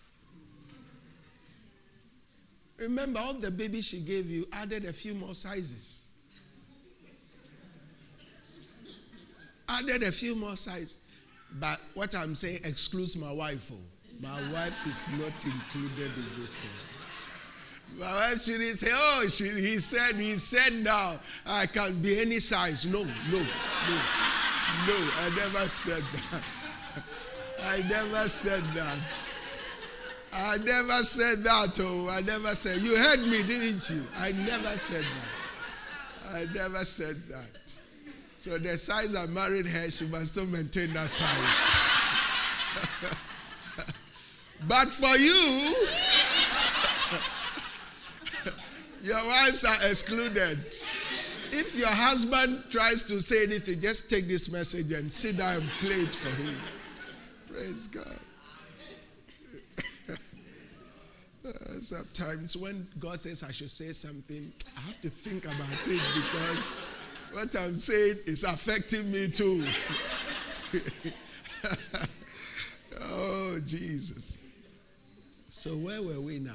Remember, 2.78 3.20
all 3.20 3.34
the 3.34 3.52
babies 3.52 3.90
she 3.90 4.00
gave 4.00 4.32
you 4.32 4.48
added 4.54 4.86
a 4.86 4.94
few 4.94 5.14
more 5.14 5.34
sizes. 5.34 6.03
Added 9.70 10.04
a 10.04 10.12
few 10.12 10.36
more 10.36 10.56
sizes. 10.56 10.98
But 11.60 11.80
what 11.94 12.16
I'm 12.16 12.36
saying 12.36 12.60
excludes 12.66 13.22
my 13.22 13.32
wife. 13.32 13.72
Oh. 13.74 13.78
My 14.22 14.42
wife 14.54 14.88
is 14.88 15.10
not 15.20 15.34
included 15.46 16.12
in 16.16 16.42
this 16.42 16.64
one. 16.64 18.00
My 18.00 18.12
wife 18.12 18.42
shouldn't 18.42 18.76
say, 18.76 18.90
oh, 18.92 19.26
she, 19.30 19.44
he 19.44 19.78
said, 19.78 20.16
he 20.16 20.34
said 20.34 20.84
now, 20.84 21.16
I 21.46 21.68
can 21.68 22.02
be 22.02 22.20
any 22.22 22.40
size. 22.40 22.92
No, 22.92 23.04
no, 23.04 23.08
no, 23.32 24.00
no, 24.88 24.98
I 25.22 25.30
never 25.36 25.68
said 25.68 26.02
that. 26.02 26.44
I 27.66 27.78
never 27.90 28.28
said 28.30 28.64
that. 28.76 28.98
I 30.36 30.58
never 30.58 31.04
said 31.04 31.44
that. 31.44 31.80
Oh, 31.82 32.10
I 32.10 32.22
never 32.22 32.56
said. 32.56 32.82
You 32.82 32.96
heard 32.96 33.20
me, 33.20 33.44
didn't 33.46 33.90
you? 33.90 34.02
I 34.20 34.32
never 34.32 34.76
said 34.78 35.04
that. 35.04 36.36
I 36.36 36.46
never 36.56 36.84
said 36.84 37.16
that. 37.30 37.83
So 38.44 38.58
the 38.58 38.78
size 38.78 39.16
I 39.16 39.26
married 39.28 39.68
her, 39.68 39.90
she 39.90 40.06
must 40.08 40.34
still 40.34 40.46
maintain 40.48 40.92
that 40.96 41.10
size. 41.10 41.80
but 44.68 44.90
for 44.90 45.16
you, 45.16 45.74
your 49.16 49.26
wives 49.26 49.64
are 49.64 49.90
excluded. 49.90 50.60
If 51.54 51.78
your 51.78 51.88
husband 51.88 52.66
tries 52.70 53.08
to 53.08 53.22
say 53.22 53.46
anything, 53.46 53.80
just 53.80 54.10
take 54.12 54.26
this 54.26 54.52
message 54.52 54.92
and 54.92 55.10
sit 55.10 55.38
down 55.38 55.62
and 55.62 55.70
play 55.80 56.02
it 56.02 56.14
for 56.14 56.36
him. 56.42 56.58
Praise 57.48 57.88
God. 57.88 58.20
Sometimes 61.82 62.58
when 62.58 62.86
God 63.00 63.22
says 63.22 63.42
I 63.42 63.54
should 63.54 63.72
say 63.72 63.94
something, 63.94 64.52
I 64.76 64.82
have 64.82 65.00
to 65.00 65.10
think 65.10 65.46
about 65.46 65.72
it 65.88 66.02
because 66.14 67.03
what 67.34 67.56
I'm 67.56 67.76
saying 67.76 68.18
is 68.26 68.44
affecting 68.44 69.12
me 69.12 69.28
too. 69.28 69.64
oh, 73.02 73.60
Jesus. 73.66 74.38
So, 75.50 75.72
where 75.72 76.02
were 76.02 76.20
we 76.22 76.40
now? 76.40 76.52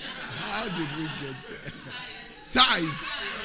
How 0.00 0.64
did 0.64 0.88
we 0.96 1.04
get 1.04 1.36
there? 1.48 1.72
Size. 2.44 3.38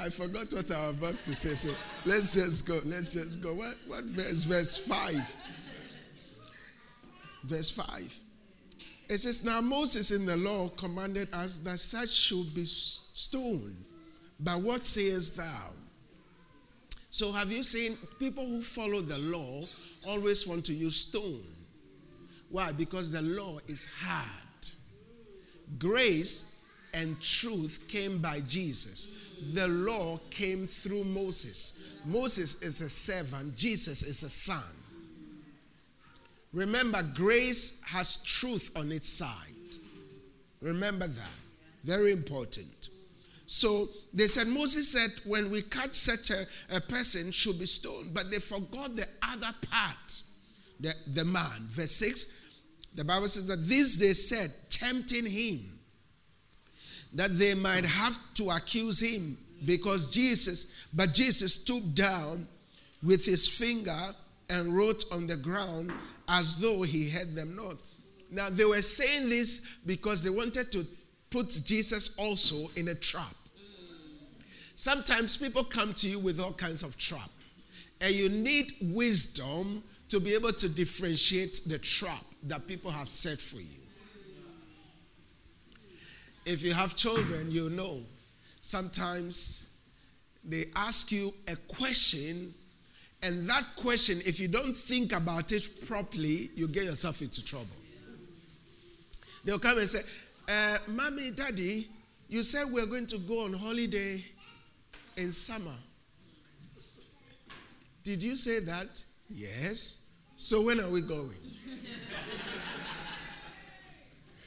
I 0.00 0.08
forgot 0.08 0.52
what 0.52 0.70
I 0.70 0.88
was 0.88 0.98
about 0.98 1.14
to 1.14 1.34
say. 1.34 1.54
So 1.54 1.72
let's 2.04 2.34
just 2.34 2.66
go. 2.66 2.80
Let's 2.84 3.12
just 3.12 3.40
go. 3.40 3.54
What, 3.54 3.76
what 3.86 4.04
verse? 4.04 4.42
Verse 4.44 4.76
5. 4.78 5.36
Verse 7.44 7.70
5. 7.70 8.18
It 9.08 9.18
says, 9.18 9.44
Now 9.44 9.60
Moses 9.60 10.10
in 10.10 10.26
the 10.26 10.36
law 10.36 10.70
commanded 10.70 11.28
us 11.32 11.58
that 11.58 11.78
such 11.78 12.08
should 12.08 12.54
be 12.54 12.64
stoned. 12.64 13.76
But 14.42 14.60
what 14.60 14.84
sayest 14.84 15.36
thou? 15.36 15.68
So, 17.10 17.30
have 17.32 17.52
you 17.52 17.62
seen 17.62 17.96
people 18.18 18.44
who 18.44 18.60
follow 18.60 19.00
the 19.00 19.18
law 19.18 19.62
always 20.08 20.48
want 20.48 20.64
to 20.66 20.72
use 20.72 20.96
stone? 20.96 21.42
Why? 22.50 22.72
Because 22.72 23.12
the 23.12 23.22
law 23.22 23.58
is 23.68 23.90
hard. 24.00 24.68
Grace 25.78 26.70
and 26.94 27.20
truth 27.20 27.86
came 27.88 28.18
by 28.18 28.40
Jesus. 28.40 29.36
The 29.54 29.68
law 29.68 30.18
came 30.30 30.66
through 30.66 31.04
Moses. 31.04 32.00
Moses 32.06 32.62
is 32.62 32.80
a 32.80 32.88
servant, 32.88 33.56
Jesus 33.56 34.02
is 34.02 34.22
a 34.22 34.30
son. 34.30 34.76
Remember, 36.52 37.02
grace 37.14 37.82
has 37.88 38.22
truth 38.24 38.76
on 38.76 38.92
its 38.92 39.08
side. 39.08 39.78
Remember 40.60 41.06
that. 41.06 41.30
Very 41.84 42.12
important. 42.12 42.81
So 43.52 43.84
they 44.14 44.28
said, 44.28 44.46
Moses 44.46 44.88
said, 44.88 45.10
when 45.30 45.50
we 45.50 45.60
catch 45.60 45.92
such 45.92 46.30
a, 46.30 46.46
a 46.74 46.80
person, 46.80 47.30
should 47.30 47.58
be 47.58 47.66
stoned. 47.66 48.14
But 48.14 48.30
they 48.30 48.38
forgot 48.38 48.96
the 48.96 49.06
other 49.22 49.54
part, 49.70 50.22
the, 50.80 50.94
the 51.12 51.26
man. 51.26 51.60
Verse 51.68 51.92
6, 51.92 52.60
the 52.94 53.04
Bible 53.04 53.28
says 53.28 53.48
that 53.48 53.62
this 53.68 53.98
they 53.98 54.14
said, 54.14 54.50
tempting 54.70 55.26
him, 55.26 55.60
that 57.12 57.28
they 57.32 57.52
might 57.52 57.84
have 57.84 58.16
to 58.36 58.48
accuse 58.48 59.00
him 59.00 59.36
because 59.66 60.10
Jesus, 60.14 60.88
but 60.94 61.12
Jesus 61.12 61.60
stooped 61.60 61.94
down 61.94 62.48
with 63.02 63.26
his 63.26 63.46
finger 63.46 64.00
and 64.48 64.74
wrote 64.74 65.04
on 65.12 65.26
the 65.26 65.36
ground 65.36 65.92
as 66.26 66.58
though 66.58 66.80
he 66.80 67.10
had 67.10 67.28
them 67.34 67.54
not. 67.54 67.76
Now, 68.30 68.48
they 68.48 68.64
were 68.64 68.80
saying 68.80 69.28
this 69.28 69.84
because 69.86 70.24
they 70.24 70.30
wanted 70.30 70.72
to 70.72 70.86
put 71.28 71.50
Jesus 71.66 72.18
also 72.18 72.56
in 72.80 72.88
a 72.88 72.94
trap. 72.94 73.26
Sometimes 74.74 75.36
people 75.36 75.64
come 75.64 75.94
to 75.94 76.08
you 76.08 76.18
with 76.18 76.40
all 76.40 76.52
kinds 76.52 76.82
of 76.82 76.98
trap, 76.98 77.30
and 78.00 78.12
you 78.12 78.28
need 78.28 78.72
wisdom 78.80 79.82
to 80.08 80.20
be 80.20 80.34
able 80.34 80.52
to 80.52 80.74
differentiate 80.74 81.60
the 81.68 81.78
trap 81.78 82.22
that 82.44 82.66
people 82.66 82.90
have 82.90 83.08
set 83.08 83.38
for 83.38 83.60
you. 83.60 83.80
If 86.44 86.62
you 86.62 86.72
have 86.72 86.96
children, 86.96 87.50
you 87.50 87.70
know 87.70 88.00
sometimes 88.60 89.88
they 90.44 90.64
ask 90.74 91.12
you 91.12 91.32
a 91.48 91.56
question, 91.74 92.52
and 93.22 93.48
that 93.48 93.64
question, 93.76 94.18
if 94.26 94.40
you 94.40 94.48
don't 94.48 94.74
think 94.74 95.14
about 95.14 95.52
it 95.52 95.68
properly, 95.86 96.50
you 96.56 96.66
get 96.66 96.84
yourself 96.84 97.20
into 97.22 97.44
trouble. 97.44 97.66
They'll 99.44 99.58
come 99.58 99.78
and 99.78 99.88
say, 99.88 100.00
uh, 100.48 100.78
Mommy, 100.88 101.30
Daddy, 101.30 101.86
you 102.28 102.42
said 102.42 102.66
we're 102.72 102.86
going 102.86 103.06
to 103.08 103.18
go 103.18 103.44
on 103.44 103.52
holiday 103.52 104.24
in 105.16 105.30
summer. 105.32 105.76
Did 108.04 108.22
you 108.22 108.36
say 108.36 108.60
that? 108.60 109.02
Yes. 109.30 110.24
So 110.36 110.66
when 110.66 110.80
are 110.80 110.88
we 110.88 111.00
going? 111.00 111.30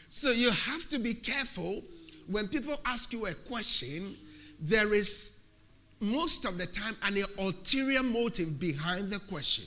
so 0.09 0.31
you 0.31 0.51
have 0.51 0.89
to 0.89 0.99
be 0.99 1.13
careful 1.13 1.81
when 2.27 2.47
people 2.47 2.75
ask 2.85 3.13
you 3.13 3.27
a 3.27 3.33
question, 3.33 4.15
there 4.59 4.93
is 4.93 5.53
most 5.99 6.45
of 6.45 6.57
the 6.57 6.65
time 6.65 6.95
an 7.03 7.23
ulterior 7.39 8.03
motive 8.03 8.59
behind 8.59 9.09
the 9.11 9.19
question. 9.29 9.65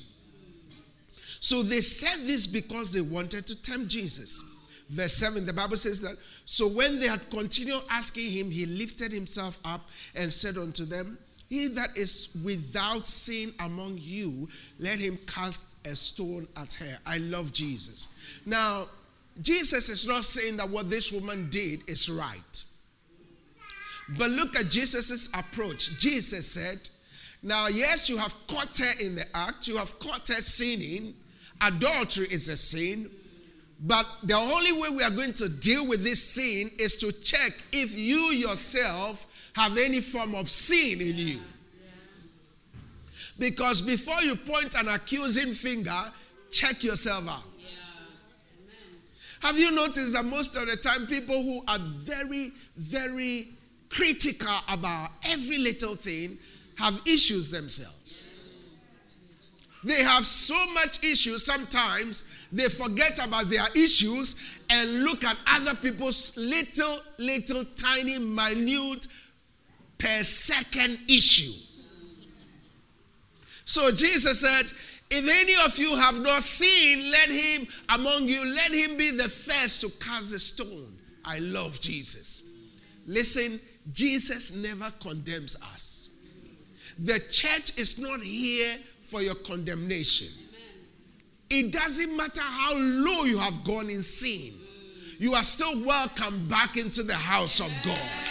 So 1.40 1.62
they 1.62 1.80
said 1.80 2.26
this 2.26 2.46
because 2.46 2.92
they 2.92 3.00
wanted 3.00 3.46
to 3.46 3.62
tempt 3.62 3.88
Jesus. 3.88 4.86
Verse 4.90 5.14
7, 5.14 5.46
the 5.46 5.52
Bible 5.52 5.76
says 5.76 6.02
that 6.02 6.16
so 6.50 6.66
when 6.66 6.98
they 6.98 7.06
had 7.06 7.20
continued 7.28 7.82
asking 7.90 8.30
him, 8.30 8.50
he 8.50 8.64
lifted 8.64 9.12
himself 9.12 9.60
up 9.66 9.86
and 10.16 10.32
said 10.32 10.56
unto 10.56 10.86
them, 10.86 11.18
He 11.50 11.68
that 11.68 11.90
is 11.94 12.40
without 12.42 13.04
sin 13.04 13.50
among 13.60 13.98
you, 14.00 14.48
let 14.80 14.98
him 14.98 15.18
cast 15.26 15.86
a 15.86 15.94
stone 15.94 16.48
at 16.56 16.72
her. 16.72 16.96
I 17.06 17.18
love 17.18 17.52
Jesus. 17.52 18.40
Now, 18.46 18.86
Jesus 19.42 19.90
is 19.90 20.08
not 20.08 20.24
saying 20.24 20.56
that 20.56 20.70
what 20.70 20.88
this 20.88 21.12
woman 21.12 21.50
did 21.50 21.80
is 21.86 22.08
right. 22.08 22.64
But 24.16 24.30
look 24.30 24.56
at 24.56 24.70
Jesus' 24.70 25.30
approach. 25.34 25.98
Jesus 26.00 26.46
said, 26.46 26.78
Now, 27.46 27.66
yes, 27.66 28.08
you 28.08 28.16
have 28.16 28.34
caught 28.46 28.74
her 28.78 29.04
in 29.04 29.16
the 29.16 29.24
act, 29.34 29.68
you 29.68 29.76
have 29.76 29.98
caught 29.98 30.26
her 30.28 30.40
sinning. 30.40 31.12
Adultery 31.60 32.24
is 32.30 32.48
a 32.48 32.56
sin. 32.56 33.10
But 33.80 34.04
the 34.24 34.34
only 34.34 34.72
way 34.72 34.88
we 34.90 35.02
are 35.02 35.10
going 35.10 35.32
to 35.34 35.48
deal 35.60 35.88
with 35.88 36.02
this 36.02 36.22
sin 36.22 36.70
is 36.78 36.98
to 37.00 37.12
check 37.22 37.52
if 37.72 37.96
you 37.96 38.18
yourself 38.32 39.24
have 39.54 39.76
any 39.78 40.00
form 40.00 40.34
of 40.34 40.50
sin 40.50 41.00
in 41.00 41.16
you. 41.16 41.38
Because 43.38 43.82
before 43.82 44.20
you 44.22 44.34
point 44.34 44.74
an 44.74 44.88
accusing 44.88 45.52
finger, 45.52 46.00
check 46.50 46.82
yourself 46.82 47.28
out. 47.28 47.42
Have 49.42 49.56
you 49.56 49.70
noticed 49.70 50.14
that 50.14 50.24
most 50.24 50.56
of 50.56 50.66
the 50.66 50.76
time 50.76 51.06
people 51.06 51.40
who 51.40 51.62
are 51.68 51.78
very, 51.78 52.50
very 52.76 53.46
critical 53.88 54.52
about 54.72 55.10
every 55.28 55.58
little 55.58 55.94
thing 55.94 56.36
have 56.76 57.00
issues 57.06 57.52
themselves? 57.52 58.24
They 59.84 60.02
have 60.02 60.26
so 60.26 60.56
much 60.74 61.04
issues 61.04 61.46
sometimes 61.46 62.37
they 62.52 62.68
forget 62.68 63.24
about 63.26 63.46
their 63.46 63.66
issues 63.74 64.64
and 64.70 65.04
look 65.04 65.24
at 65.24 65.36
other 65.48 65.74
people's 65.74 66.36
little, 66.36 66.98
little, 67.18 67.64
tiny, 67.76 68.18
minute 68.18 69.06
per 69.98 70.22
second 70.22 70.98
issue. 71.08 71.68
So 73.64 73.90
Jesus 73.90 74.40
said, 74.40 74.64
If 75.10 75.28
any 75.28 75.54
of 75.66 75.78
you 75.78 75.94
have 75.96 76.22
not 76.22 76.42
seen, 76.42 77.10
let 77.10 77.28
him 77.28 77.66
among 77.94 78.28
you, 78.28 78.44
let 78.46 78.72
him 78.72 78.96
be 78.96 79.10
the 79.10 79.28
first 79.28 79.82
to 79.82 80.06
cast 80.06 80.34
a 80.34 80.38
stone. 80.38 80.86
I 81.24 81.38
love 81.40 81.78
Jesus. 81.80 82.58
Listen, 83.06 83.58
Jesus 83.92 84.62
never 84.62 84.90
condemns 85.00 85.62
us. 85.62 86.26
The 86.98 87.18
church 87.30 87.78
is 87.78 88.00
not 88.00 88.20
here 88.20 88.74
for 89.02 89.22
your 89.22 89.34
condemnation. 89.36 90.47
It 91.50 91.72
doesn't 91.72 92.16
matter 92.16 92.42
how 92.42 92.74
low 92.74 93.24
you 93.24 93.38
have 93.38 93.64
gone 93.64 93.88
in 93.88 94.02
sin, 94.02 94.54
you 95.18 95.34
are 95.34 95.42
still 95.42 95.84
welcome 95.84 96.46
back 96.48 96.76
into 96.76 97.02
the 97.02 97.14
house 97.14 97.60
of 97.60 97.84
God. 97.84 98.28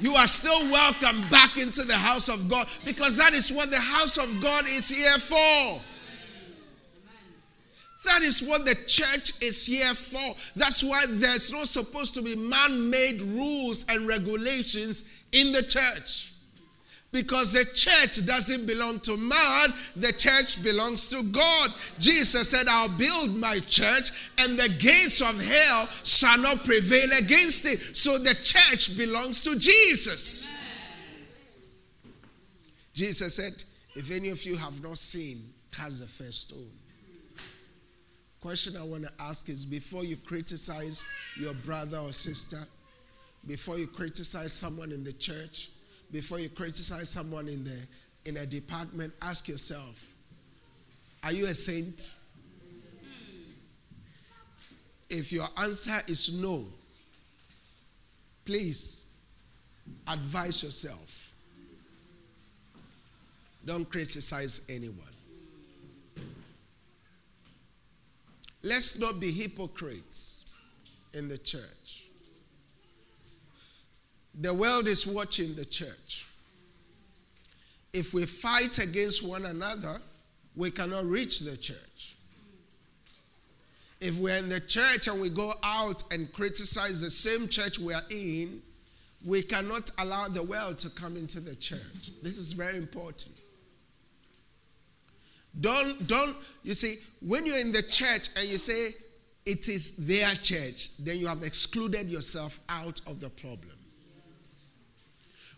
You 0.00 0.14
are 0.14 0.26
still 0.28 0.70
welcome 0.70 1.20
back 1.28 1.56
into 1.56 1.82
the 1.82 1.96
house 1.96 2.28
of 2.28 2.48
God 2.48 2.66
because 2.84 3.16
that 3.16 3.32
is 3.32 3.52
what 3.52 3.70
the 3.70 3.80
house 3.80 4.16
of 4.16 4.42
God 4.42 4.64
is 4.66 4.88
here 4.88 5.18
for. 5.18 5.80
That 8.04 8.22
is 8.22 8.46
what 8.48 8.64
the 8.64 8.76
church 8.86 9.42
is 9.42 9.66
here 9.66 9.92
for. 9.94 10.36
That's 10.56 10.84
why 10.84 11.04
there's 11.08 11.52
not 11.52 11.66
supposed 11.66 12.14
to 12.14 12.22
be 12.22 12.36
man 12.36 12.88
made 12.90 13.20
rules 13.22 13.88
and 13.88 14.06
regulations 14.06 15.24
in 15.32 15.52
the 15.52 15.62
church. 15.62 16.32
Because 17.10 17.54
the 17.54 17.64
church 17.64 18.26
doesn't 18.26 18.66
belong 18.66 19.00
to 19.00 19.16
man, 19.16 19.72
the 19.96 20.12
church 20.12 20.62
belongs 20.62 21.08
to 21.08 21.22
God. 21.32 21.70
Jesus 21.98 22.50
said, 22.50 22.66
I'll 22.68 22.96
build 22.98 23.34
my 23.36 23.58
church, 23.60 24.30
and 24.40 24.58
the 24.58 24.68
gates 24.78 25.22
of 25.22 25.42
hell 25.42 25.86
shall 26.04 26.38
not 26.42 26.64
prevail 26.64 27.08
against 27.18 27.64
it. 27.64 27.78
So 27.78 28.18
the 28.18 28.34
church 28.34 28.98
belongs 28.98 29.42
to 29.44 29.58
Jesus. 29.58 30.54
Jesus 32.92 33.36
said, 33.36 33.52
If 33.98 34.14
any 34.14 34.28
of 34.28 34.44
you 34.44 34.56
have 34.56 34.82
not 34.82 34.98
seen, 34.98 35.38
cast 35.74 36.00
the 36.00 36.06
first 36.06 36.48
stone. 36.48 36.70
Question 38.40 38.76
I 38.76 38.84
want 38.84 39.04
to 39.04 39.12
ask 39.20 39.48
is 39.48 39.64
before 39.64 40.04
you 40.04 40.16
criticize 40.16 41.06
your 41.40 41.54
brother 41.54 41.98
or 41.98 42.12
sister, 42.12 42.58
before 43.46 43.78
you 43.78 43.86
criticize 43.86 44.52
someone 44.52 44.92
in 44.92 45.04
the 45.04 45.12
church, 45.14 45.70
before 46.10 46.38
you 46.40 46.48
criticize 46.48 47.08
someone 47.10 47.48
in 47.48 47.64
the 47.64 47.86
in 48.24 48.36
a 48.36 48.46
department, 48.46 49.12
ask 49.22 49.48
yourself, 49.48 50.12
are 51.24 51.32
you 51.32 51.46
a 51.46 51.54
saint? 51.54 52.14
If 55.10 55.32
your 55.32 55.46
answer 55.62 55.98
is 56.06 56.40
no, 56.40 56.66
please 58.44 59.18
advise 60.06 60.62
yourself. 60.62 61.32
Don't 63.64 63.88
criticize 63.88 64.70
anyone. 64.70 65.06
Let's 68.62 69.00
not 69.00 69.20
be 69.20 69.30
hypocrites 69.30 70.70
in 71.14 71.28
the 71.28 71.38
church. 71.38 71.77
The 74.40 74.54
world 74.54 74.86
is 74.86 75.12
watching 75.12 75.54
the 75.54 75.64
church. 75.64 76.28
If 77.92 78.14
we 78.14 78.24
fight 78.24 78.78
against 78.78 79.28
one 79.28 79.44
another, 79.44 79.96
we 80.54 80.70
cannot 80.70 81.04
reach 81.04 81.40
the 81.40 81.56
church. 81.56 82.16
If 84.00 84.20
we're 84.20 84.36
in 84.36 84.48
the 84.48 84.60
church 84.60 85.08
and 85.08 85.20
we 85.20 85.28
go 85.30 85.52
out 85.64 86.02
and 86.12 86.32
criticize 86.32 87.00
the 87.00 87.10
same 87.10 87.48
church 87.48 87.80
we 87.80 87.92
are 87.92 88.02
in, 88.10 88.62
we 89.26 89.42
cannot 89.42 89.90
allow 89.98 90.28
the 90.28 90.44
world 90.44 90.78
to 90.78 90.90
come 90.90 91.16
into 91.16 91.40
the 91.40 91.56
church. 91.56 92.22
This 92.22 92.38
is 92.38 92.52
very 92.52 92.76
important. 92.76 93.34
Don't, 95.60 96.06
don't, 96.06 96.36
you 96.62 96.74
see, 96.74 96.96
when 97.26 97.44
you're 97.44 97.58
in 97.58 97.72
the 97.72 97.82
church 97.82 98.28
and 98.38 98.46
you 98.48 98.58
say 98.58 98.90
it 99.44 99.68
is 99.68 100.06
their 100.06 100.32
church, 100.36 100.98
then 100.98 101.18
you 101.18 101.26
have 101.26 101.42
excluded 101.42 102.06
yourself 102.06 102.60
out 102.68 103.00
of 103.08 103.20
the 103.20 103.30
problem. 103.30 103.77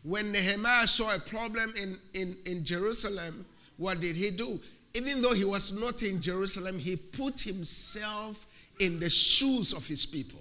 When 0.03 0.33
Nehemiah 0.33 0.87
saw 0.87 1.15
a 1.15 1.19
problem 1.21 1.73
in, 1.81 1.97
in, 2.15 2.37
in 2.47 2.65
Jerusalem, 2.65 3.45
what 3.77 4.01
did 4.01 4.17
he 4.17 4.31
do? 4.31 4.59
Even 4.95 5.23
though 5.23 5.35
he 5.35 5.45
was 5.45 5.81
not 5.81 6.03
in 6.03 6.21
Jerusalem, 6.21 6.79
he 6.79 6.97
put 6.97 7.41
himself 7.41 8.47
in 8.81 8.99
the 8.99 9.11
shoes 9.11 9.73
of 9.73 9.87
his 9.87 10.07
people. 10.07 10.41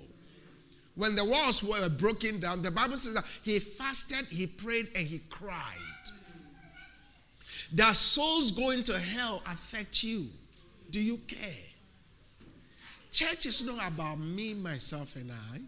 When 0.95 1.15
the 1.15 1.25
walls 1.25 1.63
were 1.63 1.89
broken 1.89 2.39
down, 2.39 2.61
the 2.61 2.71
Bible 2.71 2.97
says 2.97 3.13
that 3.13 3.25
he 3.43 3.59
fasted, 3.59 4.25
he 4.27 4.47
prayed, 4.47 4.87
and 4.95 5.05
he 5.05 5.19
cried. 5.29 5.75
Does 7.73 7.97
souls 7.97 8.51
going 8.51 8.83
to 8.83 8.97
hell 8.97 9.41
affect 9.45 10.03
you? 10.03 10.27
Do 10.89 11.01
you 11.01 11.17
care? 11.27 11.69
Church 13.11 13.45
is 13.45 13.65
not 13.65 13.87
about 13.87 14.19
me, 14.19 14.53
myself, 14.53 15.15
and 15.15 15.31
I. 15.31 15.59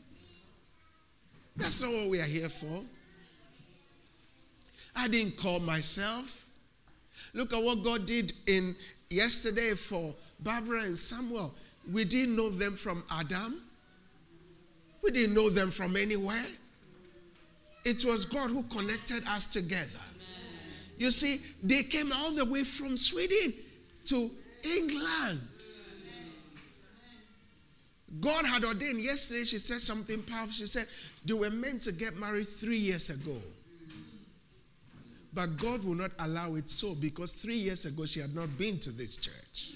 That's 1.55 1.81
not 1.81 1.91
what 1.93 2.09
we 2.09 2.19
are 2.19 2.25
here 2.25 2.49
for. 2.49 2.83
I 4.95 5.07
didn't 5.07 5.37
call 5.37 5.59
myself. 5.59 6.49
Look 7.33 7.53
at 7.53 7.63
what 7.63 7.83
God 7.83 8.05
did 8.05 8.31
in 8.47 8.75
yesterday 9.09 9.71
for 9.71 10.13
Barbara 10.39 10.83
and 10.83 10.97
Samuel. 10.97 11.53
We 11.91 12.03
didn't 12.03 12.35
know 12.35 12.49
them 12.49 12.73
from 12.73 13.03
Adam. 13.11 13.55
We 15.03 15.11
didn't 15.11 15.33
know 15.33 15.49
them 15.49 15.69
from 15.69 15.95
anywhere. 15.95 16.45
It 17.83 18.03
was 18.05 18.25
God 18.25 18.51
who 18.51 18.63
connected 18.63 19.23
us 19.27 19.47
together. 19.47 20.03
You 20.97 21.09
see, 21.09 21.37
they 21.65 21.81
came 21.83 22.11
all 22.11 22.31
the 22.31 22.45
way 22.45 22.63
from 22.63 22.95
Sweden 22.95 23.53
to 24.05 24.29
England. 24.77 25.39
God 28.19 28.45
had 28.45 28.63
ordained 28.63 28.99
yesterday, 28.99 29.45
she 29.45 29.57
said 29.57 29.79
something 29.79 30.21
powerful. 30.23 30.51
She 30.51 30.65
said 30.67 30.85
they 31.25 31.33
were 31.33 31.49
meant 31.49 31.81
to 31.81 31.93
get 31.93 32.19
married 32.19 32.47
three 32.47 32.77
years 32.77 33.09
ago. 33.09 33.35
But 35.33 35.57
God 35.57 35.83
will 35.83 35.95
not 35.95 36.11
allow 36.19 36.55
it 36.55 36.69
so 36.69 36.93
because 37.01 37.33
three 37.33 37.55
years 37.55 37.85
ago 37.85 38.05
she 38.05 38.19
had 38.19 38.35
not 38.35 38.57
been 38.57 38.79
to 38.79 38.91
this 38.91 39.17
church. 39.17 39.75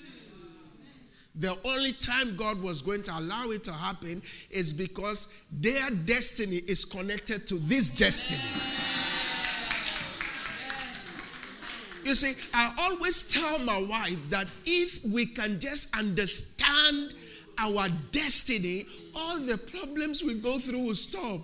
The 1.38 1.58
only 1.66 1.92
time 1.92 2.36
God 2.38 2.62
was 2.62 2.82
going 2.82 3.04
to 3.04 3.12
allow 3.18 3.52
it 3.52 3.64
to 3.66 3.74
happen 3.74 4.22
is 4.52 4.72
because 4.72 5.48
their 5.52 5.90
destiny 6.06 6.58
is 6.68 6.86
connected 6.86 7.48
to 7.48 7.56
this 7.56 7.96
destiny. 7.98 8.40
You 12.06 12.14
see, 12.16 12.50
I 12.54 12.74
always 12.82 13.34
tell 13.34 13.60
my 13.60 13.80
wife 13.90 14.30
that 14.30 14.48
if 14.66 15.04
we 15.04 15.26
can 15.26 15.60
just 15.60 15.98
understand 15.98 17.16
our 17.58 17.88
destiny, 18.12 18.86
all 19.16 19.40
the 19.40 19.58
problems 19.58 20.24
we 20.24 20.40
go 20.40 20.58
through 20.60 20.86
will 20.86 20.96
stop. 20.96 21.42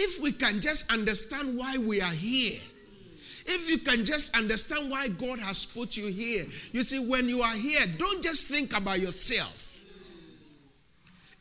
If 0.00 0.22
we 0.22 0.30
can 0.30 0.60
just 0.60 0.92
understand 0.92 1.58
why 1.58 1.76
we 1.76 2.00
are 2.00 2.12
here, 2.12 2.60
if 3.46 3.68
you 3.68 3.78
can 3.78 4.04
just 4.04 4.36
understand 4.36 4.92
why 4.92 5.08
God 5.08 5.40
has 5.40 5.66
put 5.66 5.96
you 5.96 6.06
here, 6.06 6.44
you 6.70 6.84
see, 6.84 7.08
when 7.10 7.28
you 7.28 7.42
are 7.42 7.54
here, 7.54 7.80
don't 7.98 8.22
just 8.22 8.46
think 8.46 8.80
about 8.80 9.00
yourself. 9.00 9.64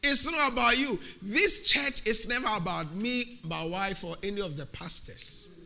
It's 0.01 0.31
not 0.31 0.53
about 0.53 0.75
you. 0.75 0.97
This 1.21 1.69
church 1.69 2.07
is 2.07 2.27
never 2.29 2.57
about 2.57 2.95
me, 2.95 3.37
my 3.43 3.63
wife, 3.67 4.03
or 4.03 4.15
any 4.23 4.41
of 4.41 4.57
the 4.57 4.65
pastors. 4.65 5.61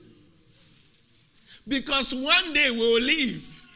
Because 1.66 2.14
one 2.14 2.54
day 2.54 2.72
we 2.72 2.78
will 2.78 3.02
leave. 3.02 3.70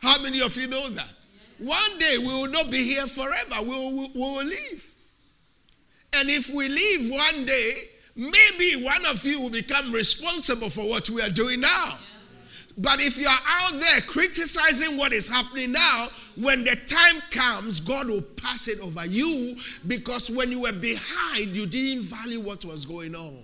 How 0.00 0.22
many 0.22 0.40
of 0.40 0.56
you 0.56 0.68
know 0.68 0.88
that? 0.90 1.10
One 1.58 1.98
day 1.98 2.18
we 2.18 2.26
will 2.26 2.48
not 2.48 2.70
be 2.70 2.78
here 2.78 3.06
forever. 3.06 3.62
We 3.62 3.68
will, 3.70 4.08
we 4.14 4.20
will 4.20 4.44
leave. 4.44 4.91
And 6.14 6.28
if 6.28 6.50
we 6.54 6.68
leave 6.68 7.10
one 7.10 7.46
day, 7.46 7.72
maybe 8.16 8.84
one 8.84 9.04
of 9.06 9.24
you 9.24 9.40
will 9.40 9.50
become 9.50 9.92
responsible 9.92 10.70
for 10.70 10.88
what 10.88 11.08
we 11.10 11.22
are 11.22 11.30
doing 11.30 11.60
now. 11.60 11.94
But 12.78 13.00
if 13.00 13.18
you 13.18 13.26
are 13.26 13.38
out 13.46 13.72
there 13.72 14.00
criticizing 14.06 14.96
what 14.96 15.12
is 15.12 15.28
happening 15.28 15.72
now, 15.72 16.06
when 16.40 16.64
the 16.64 16.76
time 16.86 17.20
comes, 17.30 17.80
God 17.80 18.08
will 18.08 18.22
pass 18.42 18.68
it 18.68 18.80
over 18.80 19.06
you 19.06 19.56
because 19.86 20.34
when 20.34 20.50
you 20.50 20.62
were 20.62 20.72
behind, 20.72 21.48
you 21.48 21.66
didn't 21.66 22.04
value 22.04 22.40
what 22.40 22.64
was 22.64 22.86
going 22.86 23.14
on. 23.14 23.36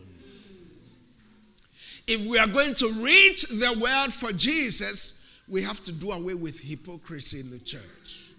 If 2.06 2.26
we 2.26 2.38
are 2.38 2.46
going 2.46 2.72
to 2.74 2.86
reach 3.02 3.48
the 3.48 3.78
world 3.82 4.14
for 4.14 4.32
Jesus, 4.32 5.42
we 5.46 5.62
have 5.62 5.84
to 5.84 5.92
do 5.92 6.10
away 6.12 6.32
with 6.32 6.58
hypocrisy 6.60 7.40
in 7.40 7.50
the 7.50 7.62
church. 7.62 8.32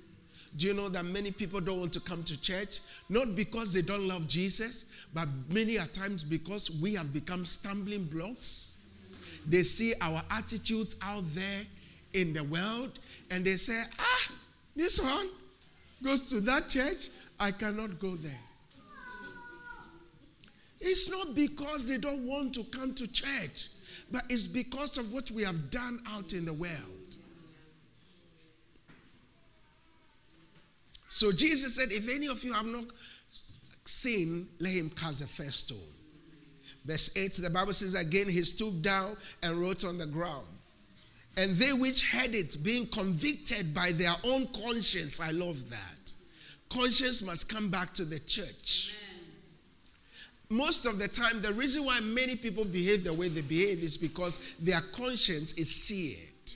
Do 0.58 0.68
you 0.68 0.74
know 0.74 0.90
that 0.90 1.06
many 1.06 1.30
people 1.30 1.60
don't 1.60 1.80
want 1.80 1.94
to 1.94 2.00
come 2.00 2.24
to 2.24 2.42
church? 2.42 2.80
Not 3.10 3.36
because 3.36 3.74
they 3.74 3.82
don't 3.82 4.08
love 4.08 4.28
Jesus, 4.28 4.94
but 5.14 5.28
many 5.50 5.78
a 5.78 5.86
times 5.86 6.24
because 6.24 6.80
we 6.82 6.94
have 6.94 7.12
become 7.12 7.44
stumbling 7.44 8.06
blocks. 8.06 8.88
They 9.48 9.64
see 9.64 9.94
our 10.02 10.22
attitudes 10.32 11.00
out 11.04 11.24
there 11.26 11.62
in 12.14 12.34
the 12.34 12.44
world 12.44 13.00
and 13.32 13.44
they 13.44 13.56
say, 13.56 13.82
ah, 14.00 14.32
this 14.76 15.02
one 15.02 15.28
goes 16.04 16.30
to 16.30 16.42
that 16.42 16.70
church, 16.70 17.10
I 17.40 17.52
cannot 17.52 18.00
go 18.00 18.16
there. 18.16 18.32
It's 20.80 21.12
not 21.12 21.36
because 21.36 21.90
they 21.90 21.98
don't 21.98 22.26
want 22.26 22.54
to 22.56 22.64
come 22.66 22.94
to 22.94 23.12
church, 23.12 23.70
but 24.12 24.22
it's 24.30 24.48
because 24.48 24.98
of 24.98 25.12
what 25.14 25.30
we 25.32 25.44
have 25.44 25.72
done 25.72 26.00
out 26.10 26.34
in 26.34 26.46
the 26.46 26.54
world. 26.54 26.99
So 31.20 31.34
Jesus 31.34 31.76
said, 31.76 31.92
If 31.92 32.08
any 32.16 32.28
of 32.28 32.42
you 32.46 32.54
have 32.54 32.66
not 32.66 32.86
seen, 33.84 34.48
let 34.62 34.72
him 34.72 34.90
cast 34.90 35.20
the 35.20 35.28
first 35.28 35.68
stone. 35.68 35.94
Verse 36.86 37.18
8, 37.18 37.44
the 37.44 37.50
Bible 37.50 37.74
says, 37.74 37.94
Again 37.94 38.30
he 38.30 38.42
stooped 38.46 38.82
down 38.82 39.18
and 39.44 39.58
wrote 39.58 39.84
on 39.84 39.98
the 39.98 40.06
ground. 40.06 40.48
And 41.36 41.52
they 41.58 41.74
which 41.74 42.10
heard 42.10 42.34
it, 42.34 42.56
being 42.64 42.88
convicted 42.88 43.76
by 43.76 43.92
their 43.96 44.14
own 44.28 44.48
conscience, 44.64 45.20
I 45.20 45.32
love 45.32 45.70
that. 45.70 46.14
Conscience 46.70 47.22
must 47.26 47.54
come 47.54 47.70
back 47.70 47.92
to 47.96 48.06
the 48.06 48.20
church. 48.20 48.96
Most 50.50 50.86
of 50.86 51.00
the 51.00 51.10
time, 51.10 51.42
the 51.42 51.52
reason 51.52 51.84
why 51.84 52.00
many 52.00 52.38
people 52.38 52.64
behave 52.64 53.04
the 53.04 53.14
way 53.14 53.28
they 53.28 53.42
behave 53.42 53.80
is 53.80 53.98
because 53.98 54.58
their 54.60 54.80
conscience 54.96 55.60
is 55.60 55.70
seared. 55.70 56.54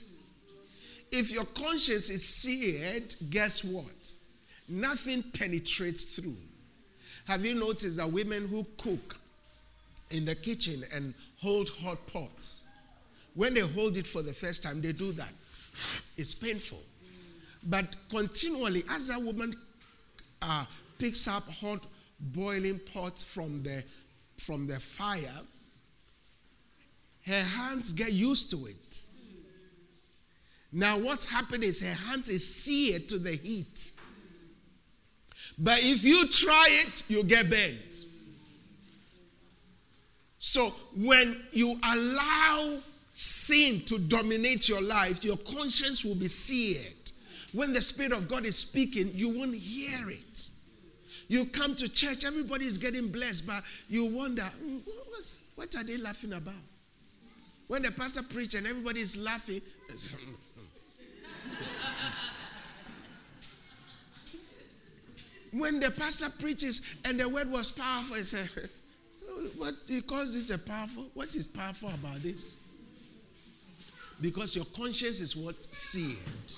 If 1.12 1.32
your 1.32 1.44
conscience 1.44 2.08
is 2.08 2.26
seared, 2.26 3.14
guess 3.28 3.62
what? 3.62 4.13
Nothing 4.68 5.22
penetrates 5.22 6.16
through. 6.16 6.36
Have 7.26 7.44
you 7.44 7.54
noticed 7.54 7.96
that 7.98 8.10
women 8.10 8.48
who 8.48 8.66
cook 8.78 9.16
in 10.10 10.24
the 10.24 10.34
kitchen 10.34 10.82
and 10.94 11.14
hold 11.40 11.68
hot 11.82 11.98
pots, 12.12 12.70
when 13.34 13.54
they 13.54 13.60
hold 13.60 13.96
it 13.96 14.06
for 14.06 14.22
the 14.22 14.32
first 14.32 14.62
time, 14.62 14.80
they 14.80 14.92
do 14.92 15.12
that. 15.12 15.30
It's 16.16 16.34
painful. 16.34 16.78
But 17.66 17.96
continually, 18.08 18.82
as 18.90 19.10
a 19.10 19.18
woman 19.18 19.52
uh, 20.42 20.64
picks 20.98 21.26
up 21.26 21.42
hot 21.60 21.80
boiling 22.20 22.78
pot 22.92 23.18
from 23.18 23.62
the 23.62 23.82
from 24.36 24.66
the 24.66 24.78
fire, 24.80 25.40
her 27.26 27.42
hands 27.58 27.92
get 27.92 28.12
used 28.12 28.50
to 28.50 28.56
it. 28.66 29.04
Now, 30.72 30.98
what's 30.98 31.30
happening 31.30 31.68
is 31.68 31.80
her 31.82 32.10
hands 32.10 32.28
is 32.28 32.46
seared 32.46 33.08
to 33.08 33.18
the 33.18 33.32
heat. 33.32 33.92
But 35.58 35.78
if 35.82 36.04
you 36.04 36.26
try 36.28 36.66
it, 36.70 37.04
you 37.08 37.22
get 37.24 37.48
burned. 37.48 37.94
So 40.38 40.68
when 40.96 41.36
you 41.52 41.76
allow 41.84 42.78
sin 43.12 43.80
to 43.86 43.98
dominate 44.08 44.68
your 44.68 44.82
life, 44.82 45.24
your 45.24 45.36
conscience 45.38 46.04
will 46.04 46.16
be 46.16 46.28
seared. 46.28 46.92
When 47.52 47.72
the 47.72 47.80
Spirit 47.80 48.12
of 48.12 48.28
God 48.28 48.44
is 48.44 48.56
speaking, 48.56 49.10
you 49.14 49.38
won't 49.38 49.54
hear 49.54 50.10
it. 50.10 50.46
You 51.28 51.46
come 51.46 51.74
to 51.76 51.88
church, 51.90 52.24
everybody 52.24 52.66
is 52.66 52.78
getting 52.78 53.10
blessed, 53.10 53.46
but 53.46 53.62
you 53.88 54.04
wonder, 54.06 54.42
hmm, 54.42 54.78
what 55.54 55.74
are 55.76 55.84
they 55.84 55.96
laughing 55.96 56.32
about? 56.32 56.54
When 57.68 57.82
the 57.82 57.92
pastor 57.92 58.22
preaches 58.22 58.56
and 58.56 58.66
everybody 58.66 59.00
is 59.00 59.22
laughing, 59.24 59.60
when 65.58 65.80
the 65.80 65.90
pastor 65.90 66.42
preaches 66.42 67.00
and 67.06 67.18
the 67.18 67.28
word 67.28 67.50
was 67.50 67.72
powerful, 67.72 68.16
he 68.16 68.22
said, 68.22 68.70
What 69.56 69.74
he 69.88 70.00
calls 70.00 70.34
this 70.34 70.50
a 70.50 70.68
powerful? 70.68 71.04
What 71.14 71.34
is 71.34 71.46
powerful 71.46 71.90
about 71.90 72.16
this? 72.16 72.72
Because 74.20 74.56
your 74.56 74.64
conscience 74.76 75.20
is 75.20 75.36
what? 75.36 75.62
Seared. 75.62 76.52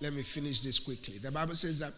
Let 0.00 0.12
me 0.12 0.22
finish 0.22 0.60
this 0.60 0.78
quickly. 0.78 1.18
The 1.18 1.32
Bible 1.32 1.54
says 1.54 1.80
that, 1.80 1.92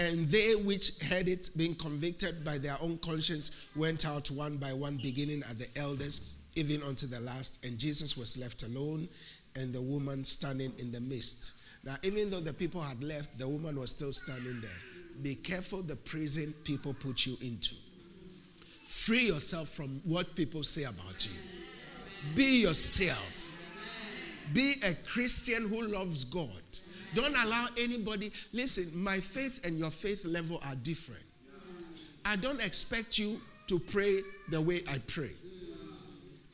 and 0.00 0.26
they 0.26 0.54
which 0.64 1.02
heard 1.04 1.26
it, 1.26 1.50
being 1.56 1.74
convicted 1.74 2.44
by 2.44 2.58
their 2.58 2.76
own 2.80 2.98
conscience, 2.98 3.70
went 3.74 4.06
out 4.06 4.30
one 4.30 4.56
by 4.58 4.72
one, 4.72 4.98
beginning 5.02 5.42
at 5.48 5.58
the 5.58 5.68
eldest, 5.76 6.56
even 6.56 6.82
unto 6.82 7.06
the 7.06 7.20
last. 7.20 7.64
And 7.64 7.78
Jesus 7.78 8.16
was 8.16 8.40
left 8.40 8.62
alone, 8.64 9.08
and 9.56 9.72
the 9.72 9.82
woman 9.82 10.24
standing 10.24 10.72
in 10.78 10.92
the 10.92 11.00
midst. 11.00 11.57
Even 12.02 12.30
though 12.30 12.40
the 12.40 12.52
people 12.52 12.80
had 12.80 13.02
left, 13.02 13.38
the 13.38 13.48
woman 13.48 13.78
was 13.78 13.94
still 13.94 14.12
standing 14.12 14.60
there. 14.60 15.22
Be 15.22 15.34
careful 15.34 15.82
the 15.82 15.96
prison 15.96 16.52
people 16.64 16.94
put 16.94 17.26
you 17.26 17.34
into. 17.42 17.74
Free 18.84 19.26
yourself 19.26 19.68
from 19.68 20.00
what 20.04 20.34
people 20.34 20.62
say 20.62 20.84
about 20.84 21.26
you. 21.26 21.32
Be 22.34 22.62
yourself. 22.62 23.44
Be 24.52 24.74
a 24.84 24.94
Christian 25.06 25.68
who 25.68 25.82
loves 25.82 26.24
God. 26.24 26.48
Don't 27.14 27.36
allow 27.36 27.66
anybody. 27.78 28.32
Listen, 28.52 29.02
my 29.02 29.18
faith 29.18 29.64
and 29.66 29.78
your 29.78 29.90
faith 29.90 30.24
level 30.24 30.60
are 30.66 30.74
different. 30.76 31.24
I 32.24 32.36
don't 32.36 32.60
expect 32.60 33.18
you 33.18 33.36
to 33.68 33.78
pray 33.78 34.20
the 34.50 34.60
way 34.60 34.82
I 34.90 34.98
pray. 35.06 35.30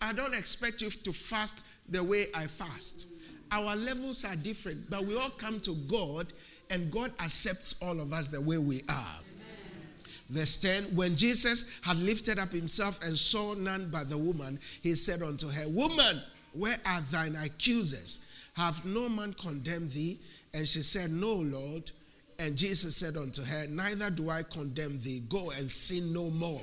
I 0.01 0.13
don't 0.13 0.35
expect 0.35 0.83
you 0.83 0.91
to 0.91 1.13
fast 1.13 1.65
the 1.91 2.03
way 2.03 2.27
I 2.35 2.47
fast. 2.47 3.14
Our 3.55 3.77
levels 3.77 4.25
are 4.25 4.35
different, 4.35 4.91
but 4.91 5.05
we 5.05 5.17
all 5.17 5.31
come 5.31 5.61
to 5.61 5.75
God 5.89 6.33
and 6.71 6.91
God 6.91 7.13
accepts 7.21 7.81
all 7.81 8.01
of 8.01 8.13
us 8.13 8.29
the 8.29 8.41
way 8.41 8.59
we 8.59 8.81
are. 8.89 9.21
Verse 10.29 10.59
10 10.59 10.97
When 10.97 11.15
Jesus 11.15 11.81
had 11.85 11.97
lifted 11.99 12.41
up 12.41 12.49
himself 12.51 13.05
and 13.05 13.17
saw 13.17 13.55
none 13.55 13.91
but 13.93 14.11
the 14.11 14.19
woman, 14.19 14.59
he 14.83 14.95
said 14.95 15.23
unto 15.23 15.47
her, 15.47 15.69
Woman, 15.69 16.21
where 16.53 16.77
are 16.89 17.01
thine 17.13 17.37
accusers? 17.45 18.33
Have 18.57 18.85
no 18.85 19.09
man 19.09 19.35
condemned 19.35 19.91
thee? 19.91 20.19
And 20.53 20.67
she 20.67 20.81
said, 20.81 21.11
No, 21.11 21.35
Lord. 21.35 21.89
And 22.41 22.57
Jesus 22.57 22.97
said 22.97 23.17
unto 23.21 23.43
her, 23.43 23.67
Neither 23.69 24.11
do 24.11 24.31
I 24.31 24.43
condemn 24.43 24.99
thee. 24.99 25.23
Go 25.29 25.53
and 25.53 25.71
sin 25.71 26.13
no 26.13 26.31
more. 26.31 26.63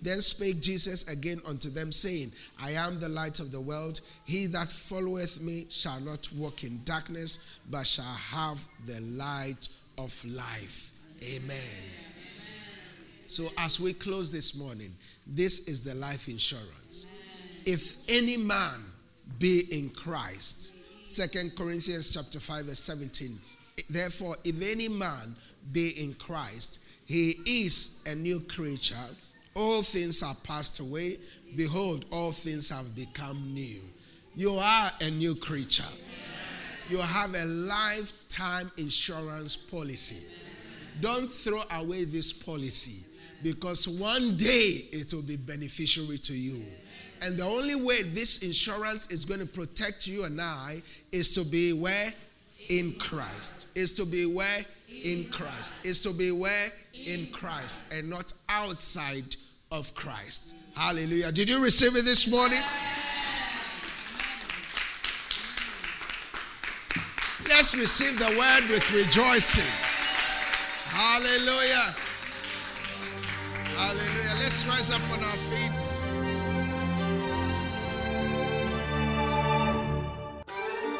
Then 0.00 0.20
spake 0.20 0.60
Jesus 0.62 1.08
again 1.08 1.40
unto 1.46 1.70
them, 1.70 1.90
saying, 1.90 2.30
I 2.62 2.72
am 2.72 3.00
the 3.00 3.08
light 3.08 3.40
of 3.40 3.50
the 3.50 3.60
world. 3.60 4.00
He 4.24 4.46
that 4.46 4.68
followeth 4.68 5.42
me 5.42 5.66
shall 5.70 6.00
not 6.00 6.28
walk 6.36 6.62
in 6.62 6.80
darkness, 6.84 7.60
but 7.70 7.86
shall 7.86 8.04
have 8.04 8.62
the 8.86 9.00
light 9.00 9.68
of 9.98 10.24
life. 10.24 10.92
Amen. 11.34 11.82
So, 13.26 13.48
as 13.58 13.80
we 13.80 13.92
close 13.92 14.32
this 14.32 14.58
morning, 14.58 14.94
this 15.26 15.68
is 15.68 15.84
the 15.84 15.94
life 15.96 16.28
insurance. 16.28 17.06
If 17.66 18.08
any 18.08 18.36
man 18.38 18.80
be 19.38 19.62
in 19.72 19.90
Christ, 19.90 21.06
Second 21.06 21.56
Corinthians 21.56 22.14
chapter 22.14 22.38
5, 22.38 22.66
verse 22.66 22.78
17. 22.78 23.36
Therefore, 23.90 24.36
if 24.44 24.62
any 24.62 24.88
man 24.88 25.34
be 25.72 25.92
in 25.98 26.14
Christ, 26.14 26.88
he 27.06 27.32
is 27.46 28.04
a 28.06 28.14
new 28.14 28.40
creature. 28.40 28.94
All 29.58 29.82
things 29.82 30.22
are 30.22 30.36
passed 30.44 30.78
away. 30.78 31.16
Behold, 31.56 32.04
all 32.12 32.30
things 32.30 32.70
have 32.70 32.94
become 32.94 33.52
new. 33.52 33.80
You 34.36 34.52
are 34.52 34.90
a 35.00 35.10
new 35.10 35.34
creature. 35.34 35.82
You 36.88 36.98
have 36.98 37.34
a 37.34 37.44
lifetime 37.44 38.70
insurance 38.78 39.56
policy. 39.56 40.32
Don't 41.00 41.28
throw 41.28 41.60
away 41.74 42.04
this 42.04 42.32
policy 42.32 43.04
because 43.42 43.98
one 44.00 44.36
day 44.36 44.84
it 44.92 45.12
will 45.12 45.26
be 45.26 45.36
beneficiary 45.36 46.18
to 46.18 46.34
you. 46.34 46.62
And 47.24 47.36
the 47.36 47.44
only 47.44 47.74
way 47.74 48.02
this 48.02 48.44
insurance 48.44 49.10
is 49.10 49.24
going 49.24 49.40
to 49.40 49.46
protect 49.46 50.06
you 50.06 50.24
and 50.24 50.40
I 50.40 50.80
is 51.10 51.32
to 51.34 51.50
be 51.50 51.72
where? 51.72 52.10
In 52.70 52.94
Christ. 53.00 53.76
Is 53.76 53.94
to 53.94 54.06
be 54.06 54.24
where? 54.24 54.60
In 55.04 55.24
Christ. 55.30 55.84
Is 55.84 56.00
to 56.04 56.16
be 56.16 56.30
where? 56.30 56.68
In 57.06 57.26
Christ. 57.32 57.92
And 57.92 58.08
not 58.08 58.32
outside 58.48 59.34
of 59.70 59.94
Christ. 59.94 60.76
Hallelujah. 60.76 61.32
Did 61.32 61.48
you 61.50 61.62
receive 61.62 61.90
it 61.96 62.04
this 62.04 62.30
morning? 62.30 62.60
Let's 67.48 67.76
receive 67.76 68.18
the 68.18 68.36
word 68.38 68.70
with 68.70 68.92
rejoicing. 68.92 69.64
Hallelujah. 70.92 72.07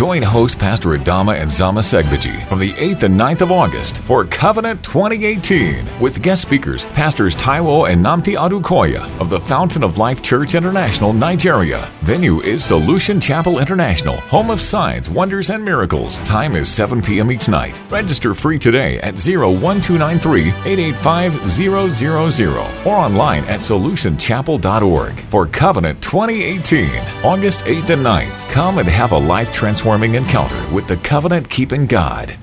Join 0.00 0.22
host 0.22 0.58
Pastor 0.58 0.96
Adama 0.96 1.38
and 1.38 1.52
Zama 1.52 1.80
Segbaji 1.80 2.48
from 2.48 2.58
the 2.58 2.70
8th 2.70 3.02
and 3.02 3.20
9th 3.20 3.42
of 3.42 3.52
August 3.52 4.00
for 4.04 4.24
Covenant 4.24 4.82
2018 4.82 6.00
with 6.00 6.22
guest 6.22 6.40
speakers 6.40 6.86
Pastors 6.86 7.36
Taiwo 7.36 7.86
and 7.92 8.02
Nomthi 8.02 8.34
Odukoya 8.34 9.02
of 9.20 9.28
the 9.28 9.38
Fountain 9.38 9.84
of 9.84 9.98
Life 9.98 10.22
Church 10.22 10.54
International, 10.54 11.12
Nigeria. 11.12 11.86
Venue 12.00 12.40
is 12.40 12.64
Solution 12.64 13.20
Chapel 13.20 13.58
International, 13.58 14.16
home 14.20 14.48
of 14.48 14.62
signs, 14.62 15.10
wonders, 15.10 15.50
and 15.50 15.62
miracles. 15.62 16.18
Time 16.20 16.56
is 16.56 16.72
7 16.72 17.02
p.m. 17.02 17.30
each 17.30 17.50
night. 17.50 17.78
Register 17.90 18.32
free 18.32 18.58
today 18.58 18.96
at 19.00 19.16
01293 19.16 20.48
885 20.64 21.46
000 21.46 22.56
or 22.86 22.96
online 22.96 23.44
at 23.44 23.60
solutionchapel.org 23.60 25.12
for 25.12 25.46
Covenant 25.46 26.00
2018, 26.00 26.88
August 27.22 27.60
8th 27.66 27.90
and 27.90 28.02
9th. 28.02 28.50
Come 28.50 28.78
and 28.78 28.88
have 28.88 29.12
a 29.12 29.18
life 29.18 29.52
transforming 29.90 30.14
encounter 30.14 30.72
with 30.72 30.86
the 30.86 30.96
covenant 30.98 31.50
keeping 31.50 31.84
God. 31.86 32.36